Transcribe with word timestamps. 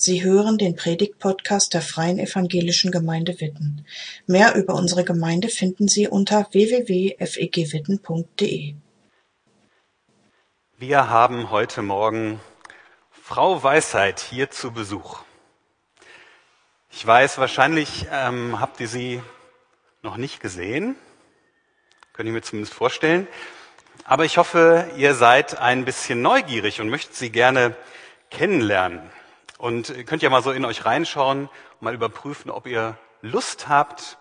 Sie 0.00 0.22
hören 0.22 0.58
den 0.58 0.76
Predigt-Podcast 0.76 1.74
der 1.74 1.82
Freien 1.82 2.20
Evangelischen 2.20 2.92
Gemeinde 2.92 3.40
Witten. 3.40 3.84
Mehr 4.28 4.54
über 4.54 4.74
unsere 4.74 5.02
Gemeinde 5.02 5.48
finden 5.48 5.88
Sie 5.88 6.06
unter 6.06 6.46
www.fegwitten.de. 6.52 8.76
Wir 10.76 11.10
haben 11.10 11.50
heute 11.50 11.82
Morgen 11.82 12.38
Frau 13.10 13.64
Weisheit 13.64 14.20
hier 14.20 14.50
zu 14.50 14.70
Besuch. 14.70 15.18
Ich 16.92 17.04
weiß, 17.04 17.38
wahrscheinlich 17.38 18.06
ähm, 18.12 18.60
habt 18.60 18.78
ihr 18.78 18.86
sie 18.86 19.20
noch 20.02 20.16
nicht 20.16 20.38
gesehen. 20.38 20.94
Könnt 22.12 22.28
ihr 22.28 22.32
mir 22.32 22.42
zumindest 22.42 22.72
vorstellen. 22.72 23.26
Aber 24.04 24.24
ich 24.24 24.38
hoffe, 24.38 24.88
ihr 24.96 25.16
seid 25.16 25.58
ein 25.58 25.84
bisschen 25.84 26.22
neugierig 26.22 26.80
und 26.80 26.88
möchtet 26.88 27.16
sie 27.16 27.30
gerne 27.30 27.74
kennenlernen. 28.30 29.10
Und 29.58 29.90
ihr 29.90 30.04
könnt 30.04 30.22
ja 30.22 30.30
mal 30.30 30.42
so 30.42 30.52
in 30.52 30.64
euch 30.64 30.84
reinschauen 30.84 31.50
mal 31.80 31.92
überprüfen, 31.92 32.48
ob 32.48 32.68
ihr 32.68 32.96
Lust 33.22 33.68
habt, 33.68 34.16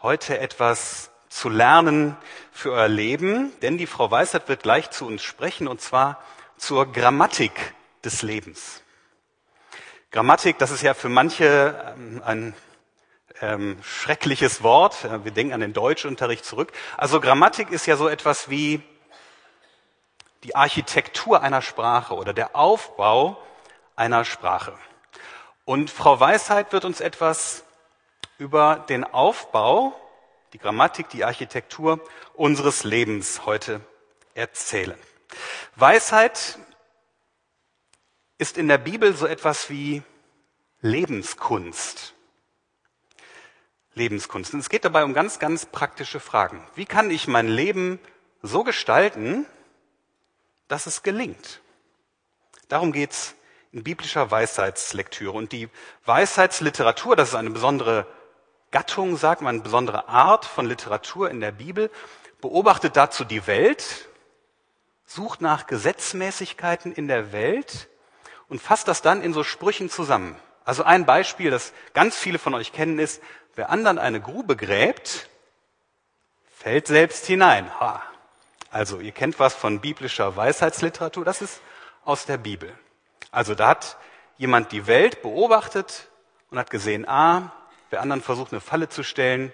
heute 0.00 0.38
etwas 0.38 1.10
zu 1.28 1.50
lernen 1.50 2.16
für 2.52 2.72
euer 2.72 2.88
Leben. 2.88 3.52
Denn 3.60 3.76
die 3.76 3.86
Frau 3.86 4.10
Weisheit 4.10 4.48
wird 4.48 4.62
gleich 4.62 4.90
zu 4.90 5.06
uns 5.06 5.22
sprechen 5.22 5.68
und 5.68 5.82
zwar 5.82 6.22
zur 6.56 6.90
Grammatik 6.90 7.74
des 8.02 8.22
Lebens. 8.22 8.82
Grammatik, 10.10 10.56
das 10.56 10.70
ist 10.70 10.80
ja 10.80 10.94
für 10.94 11.10
manche 11.10 11.94
ähm, 11.94 12.22
ein 12.24 12.54
ähm, 13.42 13.76
schreckliches 13.82 14.62
Wort. 14.62 15.06
Wir 15.22 15.32
denken 15.32 15.52
an 15.52 15.60
den 15.60 15.74
Deutschunterricht 15.74 16.46
zurück. 16.46 16.72
Also 16.96 17.20
Grammatik 17.20 17.70
ist 17.70 17.84
ja 17.84 17.98
so 17.98 18.08
etwas 18.08 18.48
wie 18.48 18.80
die 20.44 20.56
Architektur 20.56 21.42
einer 21.42 21.60
Sprache 21.60 22.14
oder 22.14 22.32
der 22.32 22.56
Aufbau 22.56 23.42
einer 23.98 24.24
Sprache. 24.24 24.78
Und 25.64 25.90
Frau 25.90 26.18
Weisheit 26.18 26.72
wird 26.72 26.84
uns 26.84 27.00
etwas 27.00 27.64
über 28.38 28.86
den 28.88 29.04
Aufbau, 29.04 30.00
die 30.52 30.58
Grammatik, 30.58 31.08
die 31.10 31.24
Architektur 31.24 32.00
unseres 32.34 32.84
Lebens 32.84 33.44
heute 33.44 33.80
erzählen. 34.34 34.98
Weisheit 35.74 36.58
ist 38.38 38.56
in 38.56 38.68
der 38.68 38.78
Bibel 38.78 39.14
so 39.14 39.26
etwas 39.26 39.68
wie 39.68 40.02
Lebenskunst. 40.80 42.14
Lebenskunst. 43.94 44.54
Und 44.54 44.60
es 44.60 44.68
geht 44.68 44.84
dabei 44.84 45.02
um 45.02 45.12
ganz, 45.12 45.40
ganz 45.40 45.66
praktische 45.66 46.20
Fragen. 46.20 46.64
Wie 46.76 46.86
kann 46.86 47.10
ich 47.10 47.26
mein 47.26 47.48
Leben 47.48 47.98
so 48.42 48.62
gestalten, 48.62 49.44
dass 50.68 50.86
es 50.86 51.02
gelingt? 51.02 51.60
Darum 52.68 52.92
geht's 52.92 53.34
in 53.72 53.84
biblischer 53.84 54.30
Weisheitslektüre. 54.30 55.32
Und 55.32 55.52
die 55.52 55.68
Weisheitsliteratur, 56.04 57.16
das 57.16 57.30
ist 57.30 57.34
eine 57.34 57.50
besondere 57.50 58.06
Gattung, 58.70 59.16
sagt 59.16 59.42
man, 59.42 59.56
eine 59.56 59.62
besondere 59.62 60.08
Art 60.08 60.44
von 60.44 60.66
Literatur 60.66 61.30
in 61.30 61.40
der 61.40 61.52
Bibel, 61.52 61.90
beobachtet 62.40 62.96
dazu 62.96 63.24
die 63.24 63.46
Welt, 63.46 64.08
sucht 65.06 65.40
nach 65.40 65.66
Gesetzmäßigkeiten 65.66 66.92
in 66.92 67.08
der 67.08 67.32
Welt 67.32 67.88
und 68.48 68.60
fasst 68.60 68.88
das 68.88 69.02
dann 69.02 69.22
in 69.22 69.32
so 69.32 69.42
Sprüchen 69.42 69.90
zusammen. 69.90 70.36
Also 70.64 70.84
ein 70.84 71.06
Beispiel, 71.06 71.50
das 71.50 71.72
ganz 71.94 72.16
viele 72.16 72.38
von 72.38 72.54
euch 72.54 72.72
kennen, 72.72 72.98
ist, 72.98 73.22
wer 73.54 73.70
anderen 73.70 73.98
eine 73.98 74.20
Grube 74.20 74.54
gräbt, 74.54 75.28
fällt 76.54 76.86
selbst 76.86 77.24
hinein. 77.26 77.70
Ha. 77.80 78.02
Also 78.70 79.00
ihr 79.00 79.12
kennt 79.12 79.40
was 79.40 79.54
von 79.54 79.80
biblischer 79.80 80.36
Weisheitsliteratur, 80.36 81.24
das 81.24 81.40
ist 81.40 81.60
aus 82.04 82.26
der 82.26 82.36
Bibel. 82.36 82.76
Also 83.30 83.54
da 83.54 83.68
hat 83.68 83.96
jemand 84.36 84.72
die 84.72 84.86
Welt 84.86 85.22
beobachtet 85.22 86.08
und 86.50 86.58
hat 86.58 86.70
gesehen, 86.70 87.06
ah, 87.08 87.52
wer 87.90 88.00
anderen 88.00 88.22
versucht, 88.22 88.52
eine 88.52 88.60
Falle 88.60 88.88
zu 88.88 89.02
stellen, 89.02 89.52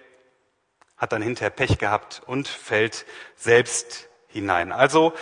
hat 0.97 1.13
dann 1.13 1.23
hinterher 1.23 1.51
Pech 1.51 1.79
gehabt 1.79 2.23
und 2.27 2.49
fällt 2.49 3.05
selbst 3.37 4.09
hinein. 4.29 4.73
Also 4.73 5.13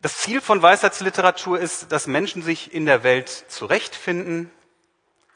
das 0.00 0.18
Ziel 0.18 0.40
von 0.40 0.62
Weisheitsliteratur 0.62 1.58
ist, 1.58 1.92
dass 1.92 2.06
Menschen 2.06 2.42
sich 2.42 2.72
in 2.72 2.86
der 2.86 3.02
Welt 3.02 3.28
zurechtfinden, 3.28 4.50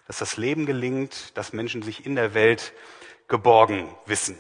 dass 0.06 0.18
das 0.18 0.36
Leben 0.36 0.66
gelingt, 0.66 1.36
dass 1.36 1.52
Menschen 1.52 1.82
sich 1.82 2.06
in 2.06 2.14
der 2.14 2.34
Welt 2.34 2.72
geborgen 3.28 3.94
wissen. 4.06 4.38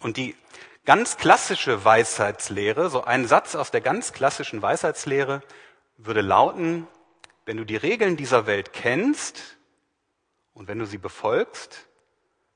Und 0.00 0.16
die 0.16 0.36
ganz 0.84 1.16
klassische 1.18 1.84
Weisheitslehre, 1.84 2.88
so 2.88 3.04
ein 3.04 3.26
Satz 3.26 3.54
aus 3.54 3.70
der 3.70 3.80
ganz 3.80 4.12
klassischen 4.12 4.62
Weisheitslehre 4.62 5.42
würde 5.98 6.20
lauten, 6.20 6.86
wenn 7.44 7.56
du 7.56 7.64
die 7.64 7.76
Regeln 7.76 8.16
dieser 8.16 8.46
Welt 8.46 8.72
kennst 8.72 9.58
und 10.54 10.68
wenn 10.68 10.78
du 10.78 10.86
sie 10.86 10.98
befolgst, 10.98 11.88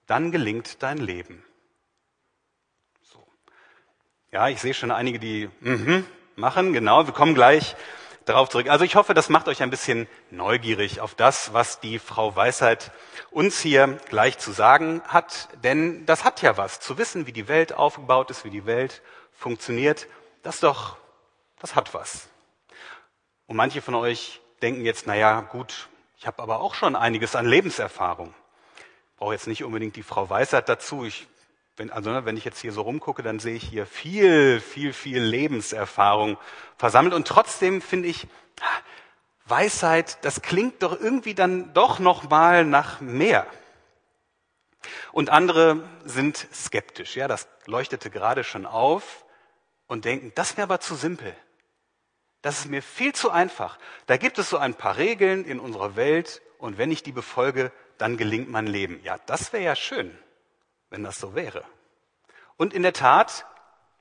dann 0.06 0.32
gelingt 0.32 0.82
dein 0.82 0.98
Leben. 0.98 1.44
So. 3.02 3.26
Ja, 4.30 4.48
ich 4.48 4.60
sehe 4.60 4.74
schon 4.74 4.90
einige, 4.90 5.18
die 5.18 5.50
mhm, 5.60 6.06
machen, 6.36 6.72
genau, 6.72 7.06
wir 7.06 7.12
kommen 7.12 7.34
gleich 7.34 7.76
darauf 8.24 8.48
zurück. 8.48 8.68
Also 8.68 8.84
ich 8.84 8.94
hoffe, 8.94 9.14
das 9.14 9.28
macht 9.28 9.48
euch 9.48 9.62
ein 9.62 9.70
bisschen 9.70 10.06
neugierig 10.30 11.00
auf 11.00 11.14
das, 11.14 11.52
was 11.52 11.80
die 11.80 11.98
Frau 11.98 12.36
Weisheit 12.36 12.92
uns 13.30 13.60
hier 13.60 13.98
gleich 14.08 14.38
zu 14.38 14.52
sagen 14.52 15.02
hat, 15.06 15.48
denn 15.64 16.06
das 16.06 16.24
hat 16.24 16.42
ja 16.42 16.56
was, 16.56 16.80
zu 16.80 16.98
wissen, 16.98 17.26
wie 17.26 17.32
die 17.32 17.48
Welt 17.48 17.72
aufgebaut 17.72 18.30
ist, 18.30 18.44
wie 18.44 18.50
die 18.50 18.66
Welt 18.66 19.02
funktioniert, 19.32 20.06
das 20.42 20.60
doch, 20.60 20.96
das 21.58 21.74
hat 21.74 21.94
was. 21.94 22.28
Und 23.52 23.56
manche 23.56 23.82
von 23.82 23.94
euch 23.94 24.40
denken 24.62 24.82
jetzt, 24.82 25.06
na 25.06 25.14
ja, 25.14 25.42
gut, 25.42 25.90
ich 26.16 26.26
habe 26.26 26.42
aber 26.42 26.60
auch 26.60 26.72
schon 26.72 26.96
einiges 26.96 27.36
an 27.36 27.44
Lebenserfahrung. 27.44 28.32
Brauche 29.18 29.34
jetzt 29.34 29.46
nicht 29.46 29.62
unbedingt 29.62 29.94
die 29.96 30.02
Frau 30.02 30.30
Weisheit 30.30 30.70
dazu. 30.70 31.04
Ich, 31.04 31.26
wenn, 31.76 31.90
also, 31.90 32.08
ne, 32.12 32.24
wenn 32.24 32.38
ich 32.38 32.46
jetzt 32.46 32.62
hier 32.62 32.72
so 32.72 32.80
rumgucke, 32.80 33.22
dann 33.22 33.40
sehe 33.40 33.54
ich 33.54 33.64
hier 33.64 33.84
viel, 33.84 34.58
viel, 34.58 34.94
viel 34.94 35.22
Lebenserfahrung 35.22 36.38
versammelt. 36.78 37.12
Und 37.12 37.28
trotzdem 37.28 37.82
finde 37.82 38.08
ich, 38.08 38.26
Weisheit, 39.44 40.24
das 40.24 40.40
klingt 40.40 40.82
doch 40.82 40.98
irgendwie 40.98 41.34
dann 41.34 41.74
doch 41.74 41.98
noch 41.98 42.30
mal 42.30 42.64
nach 42.64 43.02
mehr. 43.02 43.46
Und 45.12 45.28
andere 45.28 45.86
sind 46.06 46.48
skeptisch. 46.54 47.16
Ja, 47.16 47.28
das 47.28 47.48
leuchtete 47.66 48.08
gerade 48.08 48.44
schon 48.44 48.64
auf 48.64 49.26
und 49.88 50.06
denken, 50.06 50.32
das 50.34 50.56
wäre 50.56 50.64
aber 50.64 50.80
zu 50.80 50.94
simpel. 50.94 51.36
Das 52.42 52.60
ist 52.60 52.68
mir 52.68 52.82
viel 52.82 53.14
zu 53.14 53.30
einfach. 53.30 53.78
Da 54.06 54.16
gibt 54.16 54.38
es 54.38 54.50
so 54.50 54.58
ein 54.58 54.74
paar 54.74 54.96
Regeln 54.96 55.44
in 55.44 55.60
unserer 55.60 55.96
Welt 55.96 56.42
und 56.58 56.76
wenn 56.76 56.90
ich 56.90 57.02
die 57.02 57.12
befolge, 57.12 57.72
dann 57.98 58.16
gelingt 58.16 58.50
mein 58.50 58.66
Leben. 58.66 59.00
Ja, 59.04 59.18
das 59.26 59.52
wäre 59.52 59.64
ja 59.64 59.76
schön, 59.76 60.16
wenn 60.90 61.04
das 61.04 61.18
so 61.18 61.34
wäre. 61.34 61.64
Und 62.56 62.74
in 62.74 62.82
der 62.82 62.92
Tat, 62.92 63.46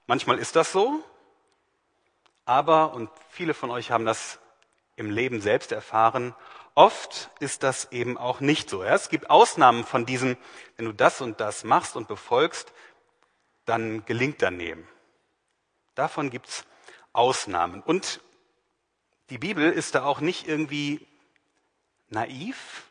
manchmal 0.07 0.39
ist 0.39 0.55
das 0.55 0.71
so, 0.71 1.03
aber, 2.45 2.93
und 2.93 3.09
viele 3.29 3.53
von 3.53 3.69
euch 3.69 3.91
haben 3.91 4.05
das 4.05 4.39
im 4.95 5.11
Leben 5.11 5.39
selbst 5.39 5.71
erfahren, 5.71 6.35
oft 6.73 7.29
ist 7.39 7.63
das 7.63 7.91
eben 7.91 8.17
auch 8.17 8.39
nicht 8.39 8.69
so. 8.69 8.83
Es 8.83 9.09
gibt 9.09 9.29
Ausnahmen 9.29 9.85
von 9.85 10.05
diesem, 10.05 10.35
wenn 10.77 10.85
du 10.85 10.93
das 10.93 11.21
und 11.21 11.39
das 11.39 11.63
machst 11.63 11.95
und 11.95 12.07
befolgst, 12.07 12.73
dann 13.65 14.03
gelingt 14.05 14.41
daneben. 14.41 14.87
Davon 15.93 16.29
gibt's 16.29 16.65
Ausnahmen. 17.13 17.81
Und 17.81 18.21
die 19.31 19.37
Bibel 19.37 19.71
ist 19.71 19.95
da 19.95 20.03
auch 20.03 20.19
nicht 20.19 20.45
irgendwie 20.45 21.07
naiv, 22.09 22.83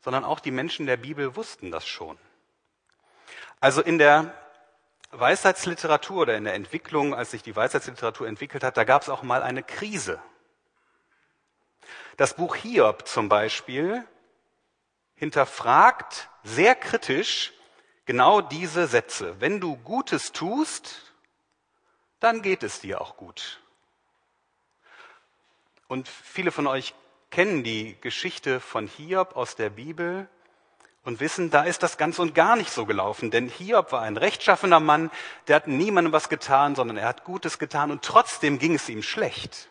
sondern 0.00 0.24
auch 0.24 0.40
die 0.40 0.50
Menschen 0.50 0.86
der 0.86 0.96
Bibel 0.96 1.36
wussten 1.36 1.70
das 1.70 1.86
schon. 1.86 2.18
Also 3.60 3.80
in 3.80 3.98
der 3.98 4.34
Weisheitsliteratur 5.12 6.22
oder 6.22 6.36
in 6.36 6.42
der 6.42 6.54
Entwicklung, 6.54 7.14
als 7.14 7.30
sich 7.30 7.44
die 7.44 7.54
Weisheitsliteratur 7.54 8.26
entwickelt 8.26 8.64
hat, 8.64 8.76
da 8.76 8.82
gab 8.82 9.02
es 9.02 9.08
auch 9.08 9.22
mal 9.22 9.44
eine 9.44 9.62
Krise. 9.62 10.20
Das 12.16 12.34
Buch 12.34 12.56
Hiob 12.56 13.06
zum 13.06 13.28
Beispiel 13.28 14.04
hinterfragt 15.14 16.30
sehr 16.42 16.74
kritisch 16.74 17.52
genau 18.06 18.40
diese 18.40 18.88
Sätze. 18.88 19.40
Wenn 19.40 19.60
du 19.60 19.76
Gutes 19.76 20.32
tust, 20.32 21.14
dann 22.18 22.42
geht 22.42 22.64
es 22.64 22.80
dir 22.80 23.00
auch 23.00 23.16
gut. 23.16 23.60
Und 25.90 26.06
viele 26.06 26.52
von 26.52 26.68
euch 26.68 26.94
kennen 27.32 27.64
die 27.64 27.96
Geschichte 28.00 28.60
von 28.60 28.86
Hiob 28.86 29.34
aus 29.34 29.56
der 29.56 29.70
Bibel 29.70 30.28
und 31.02 31.18
wissen, 31.18 31.50
da 31.50 31.64
ist 31.64 31.82
das 31.82 31.98
ganz 31.98 32.20
und 32.20 32.32
gar 32.32 32.54
nicht 32.54 32.70
so 32.70 32.86
gelaufen. 32.86 33.32
Denn 33.32 33.48
Hiob 33.48 33.90
war 33.90 34.02
ein 34.02 34.16
rechtschaffener 34.16 34.78
Mann, 34.78 35.10
der 35.48 35.56
hat 35.56 35.66
niemandem 35.66 36.12
was 36.12 36.28
getan, 36.28 36.76
sondern 36.76 36.96
er 36.96 37.08
hat 37.08 37.24
Gutes 37.24 37.58
getan 37.58 37.90
und 37.90 38.02
trotzdem 38.02 38.60
ging 38.60 38.76
es 38.76 38.88
ihm 38.88 39.02
schlecht. 39.02 39.68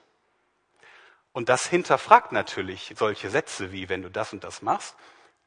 Und 1.31 1.47
das 1.47 1.67
hinterfragt 1.67 2.33
natürlich 2.33 2.93
solche 2.97 3.29
Sätze 3.29 3.71
wie, 3.71 3.87
wenn 3.87 4.01
du 4.01 4.11
das 4.11 4.33
und 4.33 4.43
das 4.43 4.61
machst, 4.61 4.97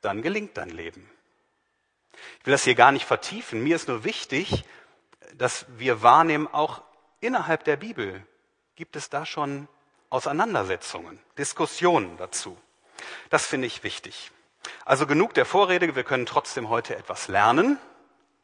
dann 0.00 0.22
gelingt 0.22 0.56
dein 0.56 0.70
Leben. 0.70 1.06
Ich 2.40 2.46
will 2.46 2.52
das 2.52 2.64
hier 2.64 2.76
gar 2.76 2.92
nicht 2.92 3.04
vertiefen. 3.04 3.62
Mir 3.62 3.76
ist 3.76 3.88
nur 3.88 4.04
wichtig, 4.04 4.64
dass 5.34 5.66
wir 5.76 6.00
wahrnehmen, 6.00 6.48
auch 6.50 6.80
innerhalb 7.20 7.62
der 7.64 7.76
Bibel 7.76 8.26
gibt 8.74 8.96
es 8.96 9.10
da 9.10 9.26
schon 9.26 9.68
Auseinandersetzungen, 10.12 11.18
Diskussionen 11.38 12.18
dazu. 12.18 12.58
Das 13.30 13.46
finde 13.46 13.66
ich 13.66 13.82
wichtig. 13.82 14.30
Also 14.84 15.06
genug 15.06 15.32
der 15.32 15.46
Vorrede, 15.46 15.96
wir 15.96 16.04
können 16.04 16.26
trotzdem 16.26 16.68
heute 16.68 16.96
etwas 16.96 17.28
lernen 17.28 17.78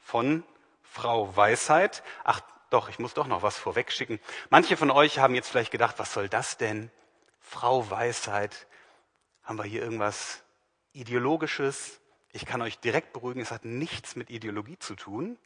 von 0.00 0.44
Frau 0.82 1.36
Weisheit. 1.36 2.02
Ach 2.24 2.40
doch, 2.70 2.88
ich 2.88 2.98
muss 2.98 3.12
doch 3.12 3.26
noch 3.26 3.42
was 3.42 3.58
vorwegschicken. 3.58 4.18
Manche 4.48 4.78
von 4.78 4.90
euch 4.90 5.18
haben 5.18 5.34
jetzt 5.34 5.50
vielleicht 5.50 5.70
gedacht, 5.70 5.98
was 5.98 6.14
soll 6.14 6.30
das 6.30 6.56
denn? 6.56 6.90
Frau 7.38 7.90
Weisheit, 7.90 8.66
haben 9.42 9.58
wir 9.58 9.64
hier 9.64 9.82
irgendwas 9.82 10.42
Ideologisches? 10.94 12.00
Ich 12.32 12.46
kann 12.46 12.62
euch 12.62 12.78
direkt 12.78 13.12
beruhigen, 13.12 13.42
es 13.42 13.50
hat 13.50 13.66
nichts 13.66 14.16
mit 14.16 14.30
Ideologie 14.30 14.78
zu 14.78 14.94
tun, 14.94 15.36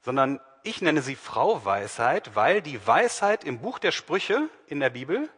sondern 0.00 0.40
ich 0.62 0.80
nenne 0.80 1.02
sie 1.02 1.14
Frau 1.14 1.62
Weisheit, 1.66 2.34
weil 2.34 2.62
die 2.62 2.86
Weisheit 2.86 3.44
im 3.44 3.58
Buch 3.58 3.78
der 3.78 3.92
Sprüche 3.92 4.48
in 4.66 4.80
der 4.80 4.88
Bibel 4.88 5.28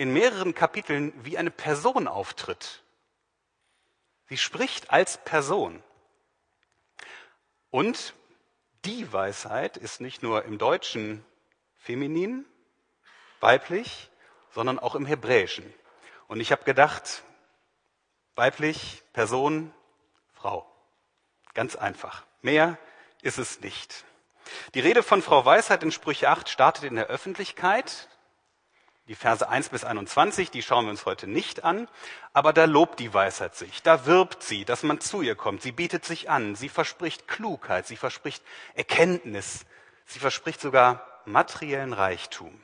in 0.00 0.14
mehreren 0.14 0.54
Kapiteln 0.54 1.12
wie 1.26 1.36
eine 1.36 1.50
Person 1.50 2.08
auftritt. 2.08 2.82
Sie 4.30 4.38
spricht 4.38 4.90
als 4.90 5.18
Person. 5.18 5.82
Und 7.68 8.14
die 8.86 9.12
Weisheit 9.12 9.76
ist 9.76 10.00
nicht 10.00 10.22
nur 10.22 10.46
im 10.46 10.56
Deutschen 10.56 11.22
feminin, 11.76 12.46
weiblich, 13.40 14.08
sondern 14.54 14.78
auch 14.78 14.94
im 14.94 15.04
Hebräischen. 15.04 15.70
Und 16.28 16.40
ich 16.40 16.50
habe 16.50 16.64
gedacht, 16.64 17.22
weiblich, 18.36 19.02
Person, 19.12 19.70
Frau. 20.32 20.66
Ganz 21.52 21.76
einfach. 21.76 22.24
Mehr 22.40 22.78
ist 23.20 23.36
es 23.36 23.60
nicht. 23.60 24.06
Die 24.72 24.80
Rede 24.80 25.02
von 25.02 25.20
Frau 25.20 25.44
Weisheit 25.44 25.82
in 25.82 25.92
Sprüche 25.92 26.30
8 26.30 26.48
startet 26.48 26.84
in 26.84 26.94
der 26.94 27.08
Öffentlichkeit. 27.08 28.08
Die 29.08 29.14
Verse 29.14 29.48
1 29.48 29.70
bis 29.70 29.84
21, 29.84 30.50
die 30.50 30.62
schauen 30.62 30.84
wir 30.84 30.90
uns 30.90 31.04
heute 31.04 31.26
nicht 31.26 31.64
an, 31.64 31.88
aber 32.32 32.52
da 32.52 32.66
lobt 32.66 33.00
die 33.00 33.12
Weisheit 33.12 33.56
sich, 33.56 33.82
da 33.82 34.06
wirbt 34.06 34.42
sie, 34.42 34.64
dass 34.64 34.82
man 34.82 35.00
zu 35.00 35.20
ihr 35.20 35.34
kommt, 35.34 35.62
sie 35.62 35.72
bietet 35.72 36.04
sich 36.04 36.30
an, 36.30 36.54
sie 36.54 36.68
verspricht 36.68 37.26
Klugheit, 37.26 37.86
sie 37.86 37.96
verspricht 37.96 38.42
Erkenntnis, 38.74 39.66
sie 40.06 40.20
verspricht 40.20 40.60
sogar 40.60 41.06
materiellen 41.24 41.92
Reichtum. 41.92 42.60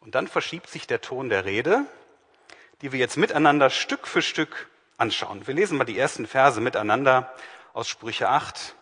Und 0.00 0.14
dann 0.14 0.28
verschiebt 0.28 0.68
sich 0.68 0.86
der 0.86 1.00
Ton 1.00 1.28
der 1.28 1.44
Rede, 1.44 1.84
die 2.80 2.92
wir 2.92 2.98
jetzt 2.98 3.16
miteinander 3.16 3.70
Stück 3.70 4.06
für 4.06 4.22
Stück 4.22 4.68
anschauen. 4.96 5.46
Wir 5.46 5.54
lesen 5.54 5.78
mal 5.78 5.84
die 5.84 5.98
ersten 5.98 6.26
Verse 6.26 6.60
miteinander 6.60 7.34
aus 7.72 7.88
Sprüche 7.88 8.28
8, 8.28 8.76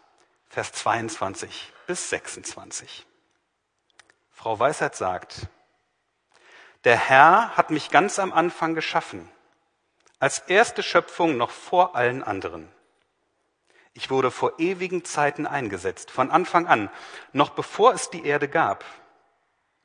Vers 0.49 0.72
22 0.72 1.72
bis 1.87 2.10
26. 2.10 3.06
Frau 4.32 4.58
Weisheit 4.58 4.96
sagt, 4.96 5.49
der 6.84 6.96
Herr 6.96 7.56
hat 7.56 7.70
mich 7.70 7.90
ganz 7.90 8.19
am 8.19 8.32
Anfang 8.32 8.75
geschaffen, 8.75 9.29
als 10.19 10.38
erste 10.40 10.82
Schöpfung 10.82 11.37
noch 11.37 11.50
vor 11.50 11.94
allen 11.94 12.23
anderen. 12.23 12.69
Ich 13.94 14.11
wurde 14.11 14.31
vor 14.31 14.58
ewigen 14.58 15.05
Zeiten 15.05 15.46
eingesetzt, 15.46 16.11
von 16.11 16.31
Anfang 16.31 16.67
an, 16.67 16.90
noch 17.32 17.50
bevor 17.50 17.93
es 17.93 18.11
die 18.11 18.25
Erde 18.25 18.49
gab. 18.49 18.84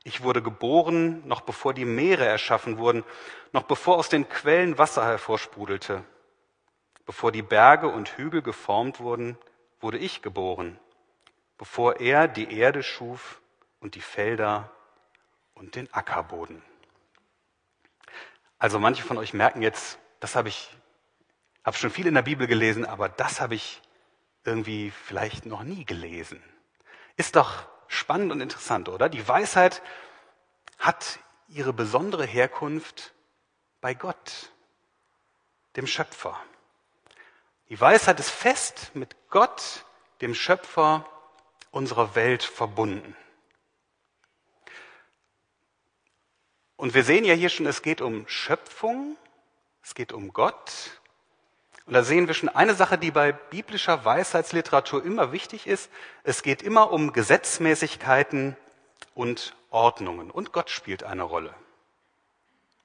Ich 0.03 0.23
wurde 0.23 0.41
geboren, 0.41 1.27
noch 1.27 1.41
bevor 1.41 1.73
die 1.73 1.85
Meere 1.85 2.25
erschaffen 2.25 2.77
wurden, 2.77 3.03
noch 3.51 3.63
bevor 3.63 3.97
aus 3.97 4.07
den 4.07 4.29
Quellen 4.29 4.77
Wasser 4.77 5.05
hervorsprudelte. 5.05 6.03
Bevor 7.05 7.31
die 7.31 7.41
Berge 7.41 7.89
und 7.89 8.17
Hügel 8.17 8.41
geformt 8.41 8.99
wurden, 8.99 9.37
wurde 9.81 9.97
ich 9.97 10.21
geboren, 10.21 10.79
bevor 11.57 11.99
er 11.99 12.27
die 12.27 12.57
Erde 12.57 12.83
schuf 12.83 13.41
und 13.81 13.95
die 13.95 14.01
Felder 14.01 14.71
und 15.53 15.75
den 15.75 15.93
Ackerboden. 15.93 16.61
Also 18.59 18.79
manche 18.79 19.03
von 19.03 19.17
euch 19.17 19.33
merken 19.33 19.61
jetzt, 19.61 19.99
das 20.19 20.35
habe 20.35 20.49
ich, 20.49 20.69
habe 21.63 21.77
schon 21.77 21.91
viel 21.91 22.07
in 22.07 22.15
der 22.15 22.23
Bibel 22.23 22.47
gelesen, 22.47 22.85
aber 22.85 23.09
das 23.09 23.39
habe 23.39 23.55
ich 23.55 23.81
irgendwie 24.43 24.91
vielleicht 24.91 25.45
noch 25.45 25.63
nie 25.63 25.85
gelesen. 25.85 26.41
Ist 27.17 27.35
doch 27.35 27.67
spannend 27.87 28.31
und 28.31 28.41
interessant, 28.41 28.89
oder? 28.89 29.09
Die 29.09 29.27
Weisheit 29.27 29.81
hat 30.79 31.19
ihre 31.47 31.73
besondere 31.73 32.25
Herkunft 32.25 33.13
bei 33.81 33.93
Gott, 33.93 34.51
dem 35.75 35.87
Schöpfer. 35.87 36.39
Die 37.69 37.79
Weisheit 37.79 38.19
ist 38.19 38.29
fest 38.29 38.91
mit 38.93 39.15
Gott, 39.29 39.85
dem 40.21 40.33
Schöpfer 40.33 41.05
unserer 41.71 42.15
Welt 42.15 42.43
verbunden. 42.43 43.15
Und 46.77 46.93
wir 46.93 47.03
sehen 47.03 47.25
ja 47.25 47.33
hier 47.33 47.49
schon, 47.49 47.65
es 47.65 47.81
geht 47.81 48.01
um 48.01 48.27
Schöpfung, 48.27 49.17
es 49.83 49.95
geht 49.95 50.13
um 50.13 50.31
Gott. 50.31 51.01
Und 51.87 51.93
da 51.93 52.03
sehen 52.03 52.27
wir 52.27 52.33
schon 52.33 52.49
eine 52.49 52.75
Sache, 52.75 52.97
die 52.97 53.11
bei 53.11 53.31
biblischer 53.31 54.05
Weisheitsliteratur 54.05 55.03
immer 55.03 55.31
wichtig 55.31 55.65
ist. 55.65 55.89
Es 56.23 56.43
geht 56.43 56.61
immer 56.61 56.91
um 56.91 57.13
Gesetzmäßigkeiten 57.13 58.55
und 59.15 59.55
Ordnungen. 59.71 60.29
Und 60.29 60.51
Gott 60.51 60.69
spielt 60.69 61.03
eine 61.03 61.23
Rolle. 61.23 61.53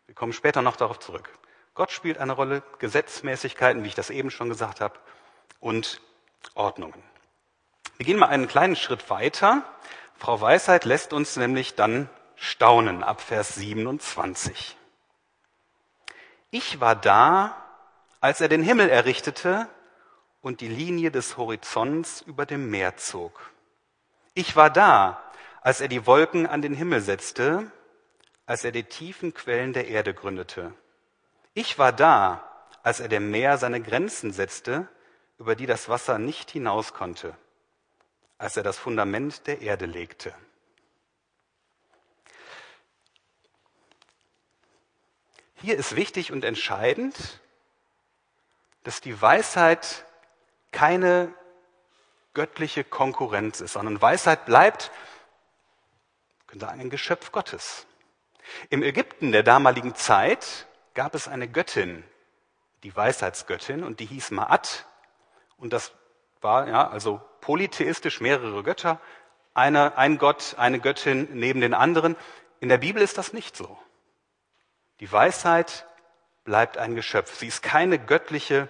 Wir 0.07 0.15
kommen 0.15 0.33
später 0.33 0.63
noch 0.63 0.77
darauf 0.77 0.99
zurück. 0.99 1.29
Gott 1.75 1.91
spielt 1.91 2.19
eine 2.19 2.33
Rolle, 2.33 2.63
Gesetzmäßigkeiten, 2.79 3.83
wie 3.83 3.89
ich 3.89 3.95
das 3.95 4.11
eben 4.11 4.31
schon 4.31 4.49
gesagt 4.49 4.81
habe, 4.81 4.99
und 5.61 6.01
Ordnungen. 6.55 7.03
Wir 7.97 8.07
gehen 8.07 8.19
mal 8.19 8.29
einen 8.29 8.49
kleinen 8.49 8.77
Schritt 8.77 9.11
weiter. 9.11 9.65
Frau 10.19 10.41
Weisheit 10.41 10.85
lässt 10.85 11.13
uns 11.13 11.37
nämlich 11.37 11.75
dann 11.75 12.09
staunen 12.43 13.05
ab 13.05 13.21
Vers 13.21 13.55
27. 13.55 14.77
Ich 16.51 16.81
war 16.81 16.97
da, 16.97 17.57
als 18.21 18.41
er 18.41 18.49
den 18.49 18.65
Himmel 18.65 18.91
errichtete 18.91 19.69
und 20.41 20.61
die 20.61 20.69
Linie 20.69 21.13
des 21.13 21.37
Horizonts 21.37 22.21
über 22.21 22.45
dem 22.45 22.69
Meer 22.69 22.97
zog. 22.97 23.53
Ich 24.35 24.57
war 24.57 24.71
da, 24.71 25.23
als 25.61 25.81
er 25.81 25.87
die 25.87 26.05
Wolken 26.05 26.49
an 26.49 26.63
den 26.63 26.75
Himmel 26.75 27.01
setzte, 27.01 27.71
als 28.45 28.65
er 28.65 28.73
die 28.73 28.85
tiefen 28.85 29.35
Quellen 29.35 29.73
der 29.73 29.87
Erde 29.87 30.13
gründete. 30.13 30.75
Ich 31.55 31.79
war 31.79 31.93
da, 31.93 32.43
als 32.83 32.99
er 32.99 33.09
dem 33.09 33.31
Meer 33.31 33.57
seine 33.57 33.81
Grenzen 33.81 34.33
setzte, 34.33 34.89
über 35.39 35.55
die 35.55 35.67
das 35.67 35.89
Wasser 35.89 36.19
nicht 36.19 36.51
hinaus 36.51 36.93
konnte, 36.93 37.37
als 38.37 38.57
er 38.57 38.65
das 38.65 38.79
Fundament 38.79 39.47
der 39.47 39.61
Erde 39.61 39.87
legte. 39.87 40.35
Hier 45.63 45.79
ist 45.79 45.95
wichtig 45.95 46.33
und 46.33 46.45
entscheidend, 46.45 47.41
dass 48.83 49.01
die 49.01 49.23
Weisheit 49.23 50.05
keine 50.73 51.33
göttliche 52.35 52.83
Konkurrenz 52.83 53.61
ist, 53.61 53.75
sondern 53.75 54.03
Weisheit 54.03 54.45
bleibt, 54.45 54.91
können 56.49 56.61
sagen, 56.61 56.81
ein 56.81 56.91
Geschöpf 56.91 57.31
Gottes. 57.31 57.87
Im 58.71 58.83
Ägypten 58.83 59.31
der 59.31 59.45
damaligen 59.45 59.95
Zeit 59.95 60.67
gab 60.95 61.15
es 61.15 61.29
eine 61.29 61.47
Göttin, 61.47 62.03
die 62.83 62.97
Weisheitsgöttin, 62.97 63.85
und 63.85 64.01
die 64.01 64.07
hieß 64.07 64.33
Ma'at. 64.33 64.85
Und 65.59 65.73
das 65.73 65.93
war 66.41 66.67
ja 66.67 66.89
also 66.89 67.21
polytheistisch 67.41 68.21
mehrere 68.21 68.65
Götter, 68.65 69.01
eine, 69.55 69.97
ein 69.97 70.19
Gott, 70.19 70.57
eine 70.59 70.81
Göttin 70.81 71.29
neben 71.35 71.61
den 71.61 71.73
anderen. 71.73 72.17
In 72.59 72.69
der 72.69 72.79
Bibel 72.79 73.01
ist 73.01 73.17
das 73.17 73.33
nicht 73.33 73.57
so. 73.57 73.79
Die 75.03 75.11
Weisheit 75.11 75.85
bleibt 76.45 76.79
ein 76.79 76.95
Geschöpf. 76.95 77.37
Sie 77.37 77.49
ist 77.49 77.61
keine 77.61 77.99
göttliche 77.99 78.69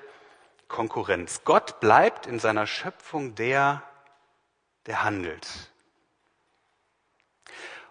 Konkurrenz. 0.67 1.43
Gott 1.45 1.79
bleibt 1.79 2.27
in 2.27 2.39
seiner 2.39 2.67
Schöpfung 2.67 3.35
der, 3.35 3.83
der 4.87 5.05
handelt. 5.05 5.47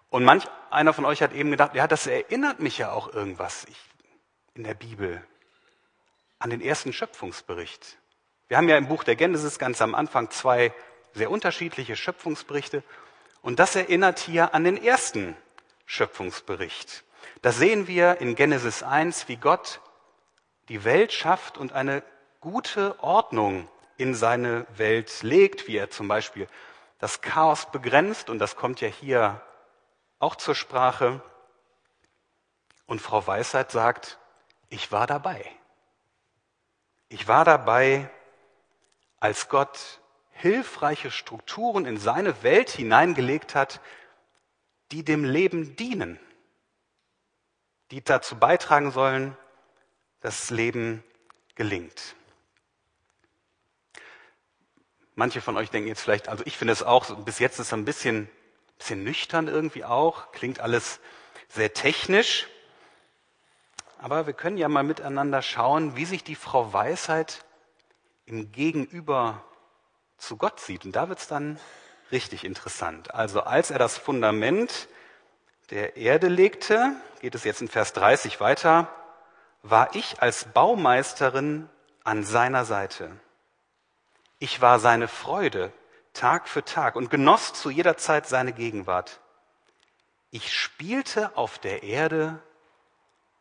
Und 0.10 0.24
manch 0.24 0.45
einer 0.71 0.91
von 0.91 1.05
euch 1.05 1.21
hat 1.21 1.33
eben 1.33 1.51
gedacht, 1.51 1.75
ja, 1.75 1.88
das 1.88 2.07
erinnert 2.07 2.60
mich 2.60 2.79
ja 2.79 2.91
auch 2.91 3.13
irgendwas 3.13 3.67
in 4.55 4.63
der 4.63 4.74
Bibel 4.74 5.24
an 6.39 6.50
den 6.50 6.62
ersten 6.62 6.93
Schöpfungsbericht. 6.93 8.00
Wir 8.48 8.57
haben 8.57 8.67
ja 8.67 8.77
im 8.77 8.88
Buch 8.88 9.03
der 9.03 9.15
Genesis 9.15 9.60
ganz 9.60 9.83
am 9.83 9.93
Anfang 9.93 10.31
zwei 10.31 10.74
sehr 11.13 11.29
unterschiedliche 11.29 11.95
Schöpfungsberichte 11.95 12.81
und 13.43 13.60
das 13.60 13.75
erinnert 13.75 14.17
hier 14.17 14.55
an 14.55 14.63
den 14.63 14.83
ersten 14.83 15.38
Schöpfungsbericht. 15.86 17.03
Da 17.41 17.51
sehen 17.51 17.87
wir 17.87 18.21
in 18.21 18.35
Genesis 18.35 18.83
1, 18.83 19.27
wie 19.27 19.37
Gott 19.37 19.81
die 20.69 20.83
Welt 20.83 21.11
schafft 21.11 21.57
und 21.57 21.73
eine 21.73 22.03
gute 22.39 23.01
Ordnung 23.03 23.67
in 23.97 24.15
seine 24.15 24.65
Welt 24.77 25.21
legt, 25.21 25.67
wie 25.67 25.77
er 25.77 25.89
zum 25.89 26.07
Beispiel 26.07 26.47
das 26.99 27.21
Chaos 27.21 27.71
begrenzt, 27.71 28.29
und 28.29 28.39
das 28.39 28.55
kommt 28.55 28.81
ja 28.81 28.87
hier 28.87 29.41
auch 30.19 30.35
zur 30.35 30.55
Sprache. 30.55 31.21
Und 32.85 33.01
Frau 33.01 33.25
Weisheit 33.25 33.71
sagt, 33.71 34.19
ich 34.69 34.91
war 34.91 35.07
dabei. 35.07 35.43
Ich 37.09 37.27
war 37.27 37.43
dabei, 37.43 38.09
als 39.19 39.49
Gott 39.49 39.99
hilfreiche 40.31 41.11
Strukturen 41.11 41.85
in 41.85 41.97
seine 41.97 42.43
Welt 42.43 42.69
hineingelegt 42.69 43.55
hat, 43.55 43.81
die 44.91 45.03
dem 45.03 45.23
Leben 45.23 45.75
dienen 45.75 46.19
die 47.91 48.03
dazu 48.03 48.38
beitragen 48.38 48.91
sollen, 48.91 49.38
das 50.21 50.50
Leben 50.50 51.03
gelingt. 51.55 52.15
Manche 55.15 55.41
von 55.41 55.57
euch 55.57 55.69
denken 55.69 55.89
jetzt 55.89 56.01
vielleicht, 56.01 56.29
also 56.29 56.43
ich 56.45 56.57
finde 56.57 56.74
es 56.74 56.83
auch, 56.83 57.15
bis 57.25 57.39
jetzt 57.39 57.60
ist 57.60 57.67
es 57.67 57.74
ein 57.74 57.86
bisschen, 57.86 58.29
bisschen 58.77 59.03
nüchtern 59.03 59.48
irgendwie 59.48 59.83
auch, 59.83 60.31
klingt 60.31 60.60
alles 60.60 61.00
sehr 61.50 61.74
technisch. 61.74 62.48
Aber 64.00 64.25
wir 64.25 64.33
können 64.33 64.57
ja 64.57 64.67
mal 64.67 64.83
miteinander 64.83 65.41
schauen, 65.41 65.95
wie 65.95 66.05
sich 66.05 66.24
die 66.24 66.36
Frau 66.36 66.74
Weisheit 66.74 67.43
im 68.25 68.51
Gegenüber 68.51 69.43
zu 70.17 70.38
Gott 70.38 70.60
sieht. 70.60 70.86
Und 70.86 70.95
da 70.95 71.10
wird 71.10 71.19
es 71.19 71.27
dann 71.27 71.60
richtig 72.12 72.45
interessant. 72.45 73.13
Also 73.13 73.41
als 73.41 73.69
er 73.69 73.79
das 73.79 73.98
Fundament 73.98 74.88
der 75.69 75.98
Erde 75.98 76.29
legte, 76.29 76.95
geht 77.21 77.35
es 77.35 77.43
jetzt 77.43 77.61
in 77.61 77.67
Vers 77.67 77.93
30 77.93 78.39
weiter, 78.39 78.87
war 79.61 79.95
ich 79.95 80.23
als 80.23 80.45
Baumeisterin 80.45 81.69
an 82.03 82.23
seiner 82.23 82.65
Seite. 82.65 83.11
Ich 84.39 84.59
war 84.59 84.79
seine 84.79 85.07
Freude 85.07 85.71
Tag 86.13 86.49
für 86.49 86.65
Tag 86.65 86.95
und 86.95 87.11
genoss 87.11 87.53
zu 87.53 87.69
jeder 87.69 87.95
Zeit 87.95 88.27
seine 88.27 88.53
Gegenwart. 88.53 89.19
Ich 90.31 90.51
spielte 90.51 91.37
auf 91.37 91.59
der 91.59 91.83
Erde 91.83 92.39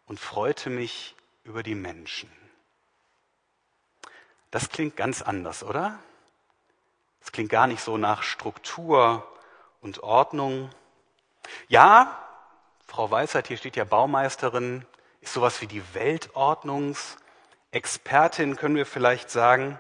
und 0.05 0.21
freute 0.21 0.69
mich 0.69 1.17
über 1.43 1.63
die 1.63 1.75
Menschen. 1.75 2.31
Das 4.51 4.69
klingt 4.69 4.95
ganz 4.95 5.23
anders, 5.23 5.63
oder? 5.63 5.99
Das 7.21 7.33
klingt 7.33 7.49
gar 7.49 7.67
nicht 7.67 7.81
so 7.81 7.97
nach 7.97 8.25
Struktur 8.25 9.27
und 9.81 10.03
Ordnung. 10.03 10.69
Ja, 11.69 12.30
Frau 12.91 13.09
Weisheit, 13.09 13.47
hier 13.47 13.57
steht 13.57 13.77
ja 13.77 13.85
Baumeisterin, 13.85 14.85
ist 15.21 15.33
sowas 15.33 15.61
wie 15.61 15.69
die 15.69 15.85
Weltordnungsexpertin, 15.95 18.57
können 18.57 18.75
wir 18.75 18.85
vielleicht 18.85 19.31
sagen. 19.31 19.79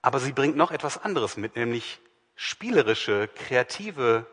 Aber 0.00 0.20
sie 0.20 0.30
bringt 0.30 0.56
noch 0.56 0.70
etwas 0.70 0.96
anderes 0.96 1.36
mit, 1.36 1.56
nämlich 1.56 1.98
spielerische, 2.36 3.26
kreative, 3.26 4.26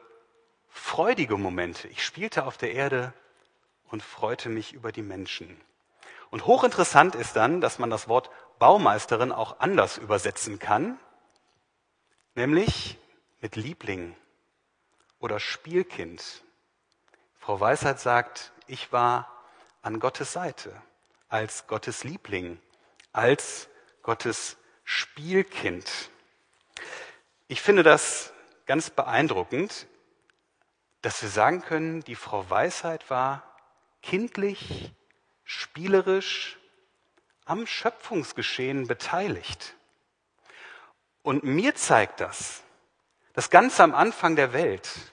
freudige 0.69 1.37
Momente. 1.37 1.87
Ich 1.87 2.05
spielte 2.05 2.45
auf 2.45 2.55
der 2.55 2.73
Erde 2.73 3.13
und 3.89 4.03
freute 4.03 4.47
mich 4.47 4.73
über 4.73 4.91
die 4.91 5.01
Menschen. 5.01 5.59
Und 6.29 6.45
hochinteressant 6.45 7.15
ist 7.15 7.35
dann, 7.35 7.61
dass 7.61 7.79
man 7.79 7.89
das 7.89 8.07
Wort 8.07 8.29
Baumeisterin 8.59 9.31
auch 9.31 9.59
anders 9.59 9.97
übersetzen 9.97 10.59
kann, 10.59 10.99
nämlich 12.35 12.99
mit 13.41 13.55
Liebling 13.55 14.15
oder 15.17 15.39
Spielkind. 15.39 16.43
Frau 17.45 17.59
Weisheit 17.59 17.99
sagt, 17.99 18.53
ich 18.67 18.93
war 18.93 19.29
an 19.81 19.99
Gottes 19.99 20.31
Seite, 20.31 20.81
als 21.27 21.67
Gottes 21.67 22.05
Liebling, 22.05 22.57
als 23.11 23.67
Gottes 24.01 24.55
Spielkind. 24.85 25.91
Ich 27.49 27.61
finde 27.61 27.83
das 27.83 28.31
ganz 28.65 28.89
beeindruckend, 28.89 29.87
dass 31.01 31.21
wir 31.21 31.27
sagen 31.27 31.61
können, 31.61 32.01
die 32.05 32.15
Frau 32.15 32.49
Weisheit 32.49 33.09
war 33.09 33.43
kindlich, 34.01 34.93
spielerisch 35.43 36.57
am 37.43 37.67
Schöpfungsgeschehen 37.67 38.87
beteiligt. 38.87 39.75
Und 41.23 41.43
mir 41.43 41.75
zeigt 41.75 42.21
das, 42.21 42.63
dass 43.33 43.49
ganz 43.49 43.81
am 43.81 43.93
Anfang 43.93 44.37
der 44.37 44.53
Welt 44.53 45.12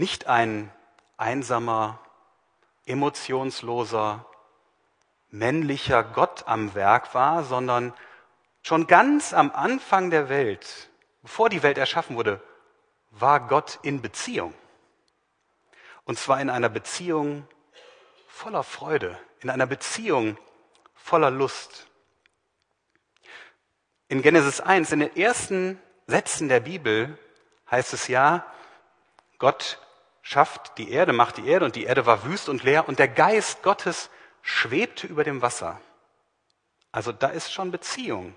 nicht 0.00 0.26
ein 0.26 0.72
einsamer, 1.18 2.00
emotionsloser, 2.86 4.24
männlicher 5.28 6.02
Gott 6.02 6.48
am 6.48 6.74
Werk 6.74 7.14
war, 7.14 7.44
sondern 7.44 7.92
schon 8.62 8.86
ganz 8.86 9.34
am 9.34 9.52
Anfang 9.52 10.08
der 10.08 10.30
Welt, 10.30 10.88
bevor 11.20 11.50
die 11.50 11.62
Welt 11.62 11.76
erschaffen 11.76 12.16
wurde, 12.16 12.42
war 13.10 13.46
Gott 13.46 13.78
in 13.82 14.00
Beziehung. 14.00 14.54
Und 16.04 16.18
zwar 16.18 16.40
in 16.40 16.48
einer 16.48 16.70
Beziehung 16.70 17.46
voller 18.26 18.62
Freude, 18.62 19.18
in 19.40 19.50
einer 19.50 19.66
Beziehung 19.66 20.38
voller 20.94 21.30
Lust. 21.30 21.88
In 24.08 24.22
Genesis 24.22 24.62
1, 24.62 24.92
in 24.92 25.00
den 25.00 25.14
ersten 25.14 25.78
Sätzen 26.06 26.48
der 26.48 26.60
Bibel 26.60 27.18
heißt 27.70 27.92
es 27.92 28.08
ja, 28.08 28.46
Gott 29.38 29.78
schafft 30.30 30.78
die 30.78 30.92
Erde, 30.92 31.12
macht 31.12 31.38
die 31.38 31.48
Erde 31.48 31.64
und 31.64 31.74
die 31.74 31.82
Erde 31.82 32.06
war 32.06 32.24
wüst 32.24 32.48
und 32.48 32.62
leer 32.62 32.86
und 32.86 33.00
der 33.00 33.08
Geist 33.08 33.64
Gottes 33.64 34.10
schwebte 34.42 35.08
über 35.08 35.24
dem 35.24 35.42
Wasser. 35.42 35.80
Also 36.92 37.10
da 37.10 37.26
ist 37.28 37.52
schon 37.52 37.72
Beziehung, 37.72 38.36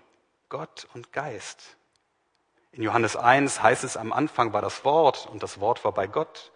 Gott 0.50 0.88
und 0.96 1.14
Geist. 1.14 1.78
In 2.72 2.82
Johannes 2.82 3.16
1 3.16 3.62
heißt 3.62 3.84
es, 3.84 3.96
am 3.96 4.12
Anfang 4.12 4.54
war 4.54 4.64
das 4.64 4.84
Wort 4.84 5.28
und 5.28 5.44
das 5.44 5.60
Wort 5.60 5.86
war 5.86 5.92
bei 5.92 6.08
Gott 6.08 6.52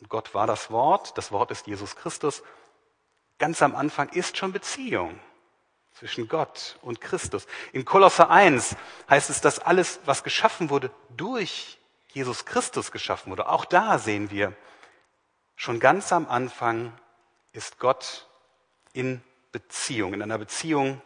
und 0.00 0.08
Gott 0.08 0.34
war 0.34 0.48
das 0.48 0.72
Wort, 0.72 1.16
das 1.16 1.30
Wort 1.30 1.52
ist 1.52 1.68
Jesus 1.68 1.94
Christus. 1.94 2.42
Ganz 3.38 3.62
am 3.62 3.76
Anfang 3.76 4.08
ist 4.08 4.36
schon 4.36 4.50
Beziehung 4.50 5.20
zwischen 5.92 6.26
Gott 6.26 6.80
und 6.82 7.00
Christus. 7.00 7.46
In 7.72 7.84
Kolosser 7.84 8.28
1 8.28 8.74
heißt 9.08 9.30
es, 9.30 9.40
dass 9.40 9.60
alles, 9.60 10.00
was 10.04 10.24
geschaffen 10.24 10.68
wurde, 10.68 10.90
durch 11.16 11.78
Jesus 12.14 12.44
Christus 12.44 12.92
geschaffen 12.92 13.30
wurde. 13.30 13.48
Auch 13.48 13.64
da 13.64 13.98
sehen 13.98 14.30
wir, 14.30 14.54
schon 15.56 15.80
ganz 15.80 16.12
am 16.12 16.28
Anfang 16.28 16.92
ist 17.52 17.78
Gott 17.78 18.28
in 18.92 19.22
Beziehung, 19.52 20.14
in 20.14 20.22
einer 20.22 20.38
Beziehung 20.38 21.02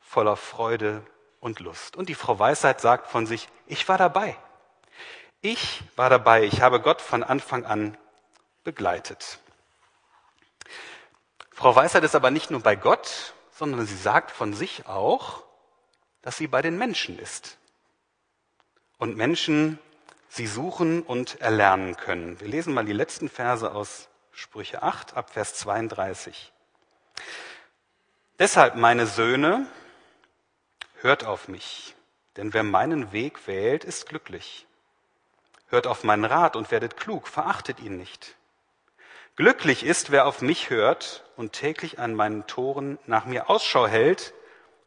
voller 0.00 0.36
Freude 0.36 1.04
und 1.40 1.60
Lust. 1.60 1.96
Und 1.96 2.08
die 2.08 2.14
Frau 2.14 2.38
Weisheit 2.38 2.80
sagt 2.80 3.08
von 3.08 3.26
sich, 3.26 3.48
ich 3.66 3.86
war 3.88 3.98
dabei. 3.98 4.36
Ich 5.42 5.82
war 5.94 6.08
dabei. 6.10 6.44
Ich 6.44 6.62
habe 6.62 6.80
Gott 6.80 7.02
von 7.02 7.22
Anfang 7.22 7.66
an 7.66 7.96
begleitet. 8.64 9.38
Frau 11.52 11.76
Weisheit 11.76 12.04
ist 12.04 12.14
aber 12.14 12.30
nicht 12.30 12.50
nur 12.50 12.60
bei 12.60 12.76
Gott, 12.76 13.34
sondern 13.50 13.86
sie 13.86 13.96
sagt 13.96 14.30
von 14.30 14.54
sich 14.54 14.86
auch, 14.86 15.42
dass 16.22 16.36
sie 16.36 16.46
bei 16.46 16.62
den 16.62 16.76
Menschen 16.78 17.18
ist. 17.18 17.58
Und 18.98 19.16
Menschen 19.16 19.78
sie 20.28 20.46
suchen 20.46 21.02
und 21.02 21.40
erlernen 21.40 21.96
können. 21.96 22.40
Wir 22.40 22.48
lesen 22.48 22.74
mal 22.74 22.84
die 22.84 22.92
letzten 22.92 23.28
Verse 23.28 23.72
aus 23.72 24.08
Sprüche 24.32 24.82
8 24.82 25.16
ab 25.16 25.30
Vers 25.30 25.54
32. 25.54 26.52
Deshalb, 28.38 28.76
meine 28.76 29.06
Söhne, 29.06 29.66
hört 31.00 31.24
auf 31.24 31.48
mich, 31.48 31.94
denn 32.36 32.52
wer 32.52 32.62
meinen 32.62 33.12
Weg 33.12 33.46
wählt, 33.46 33.84
ist 33.84 34.08
glücklich. 34.08 34.66
Hört 35.68 35.86
auf 35.86 36.04
meinen 36.04 36.24
Rat 36.24 36.54
und 36.54 36.70
werdet 36.70 36.96
klug, 36.96 37.28
verachtet 37.28 37.80
ihn 37.80 37.96
nicht. 37.96 38.36
Glücklich 39.36 39.84
ist, 39.84 40.10
wer 40.10 40.26
auf 40.26 40.40
mich 40.40 40.70
hört 40.70 41.24
und 41.36 41.52
täglich 41.52 41.98
an 41.98 42.14
meinen 42.14 42.46
Toren 42.46 42.98
nach 43.06 43.24
mir 43.24 43.50
Ausschau 43.50 43.86
hält 43.86 44.32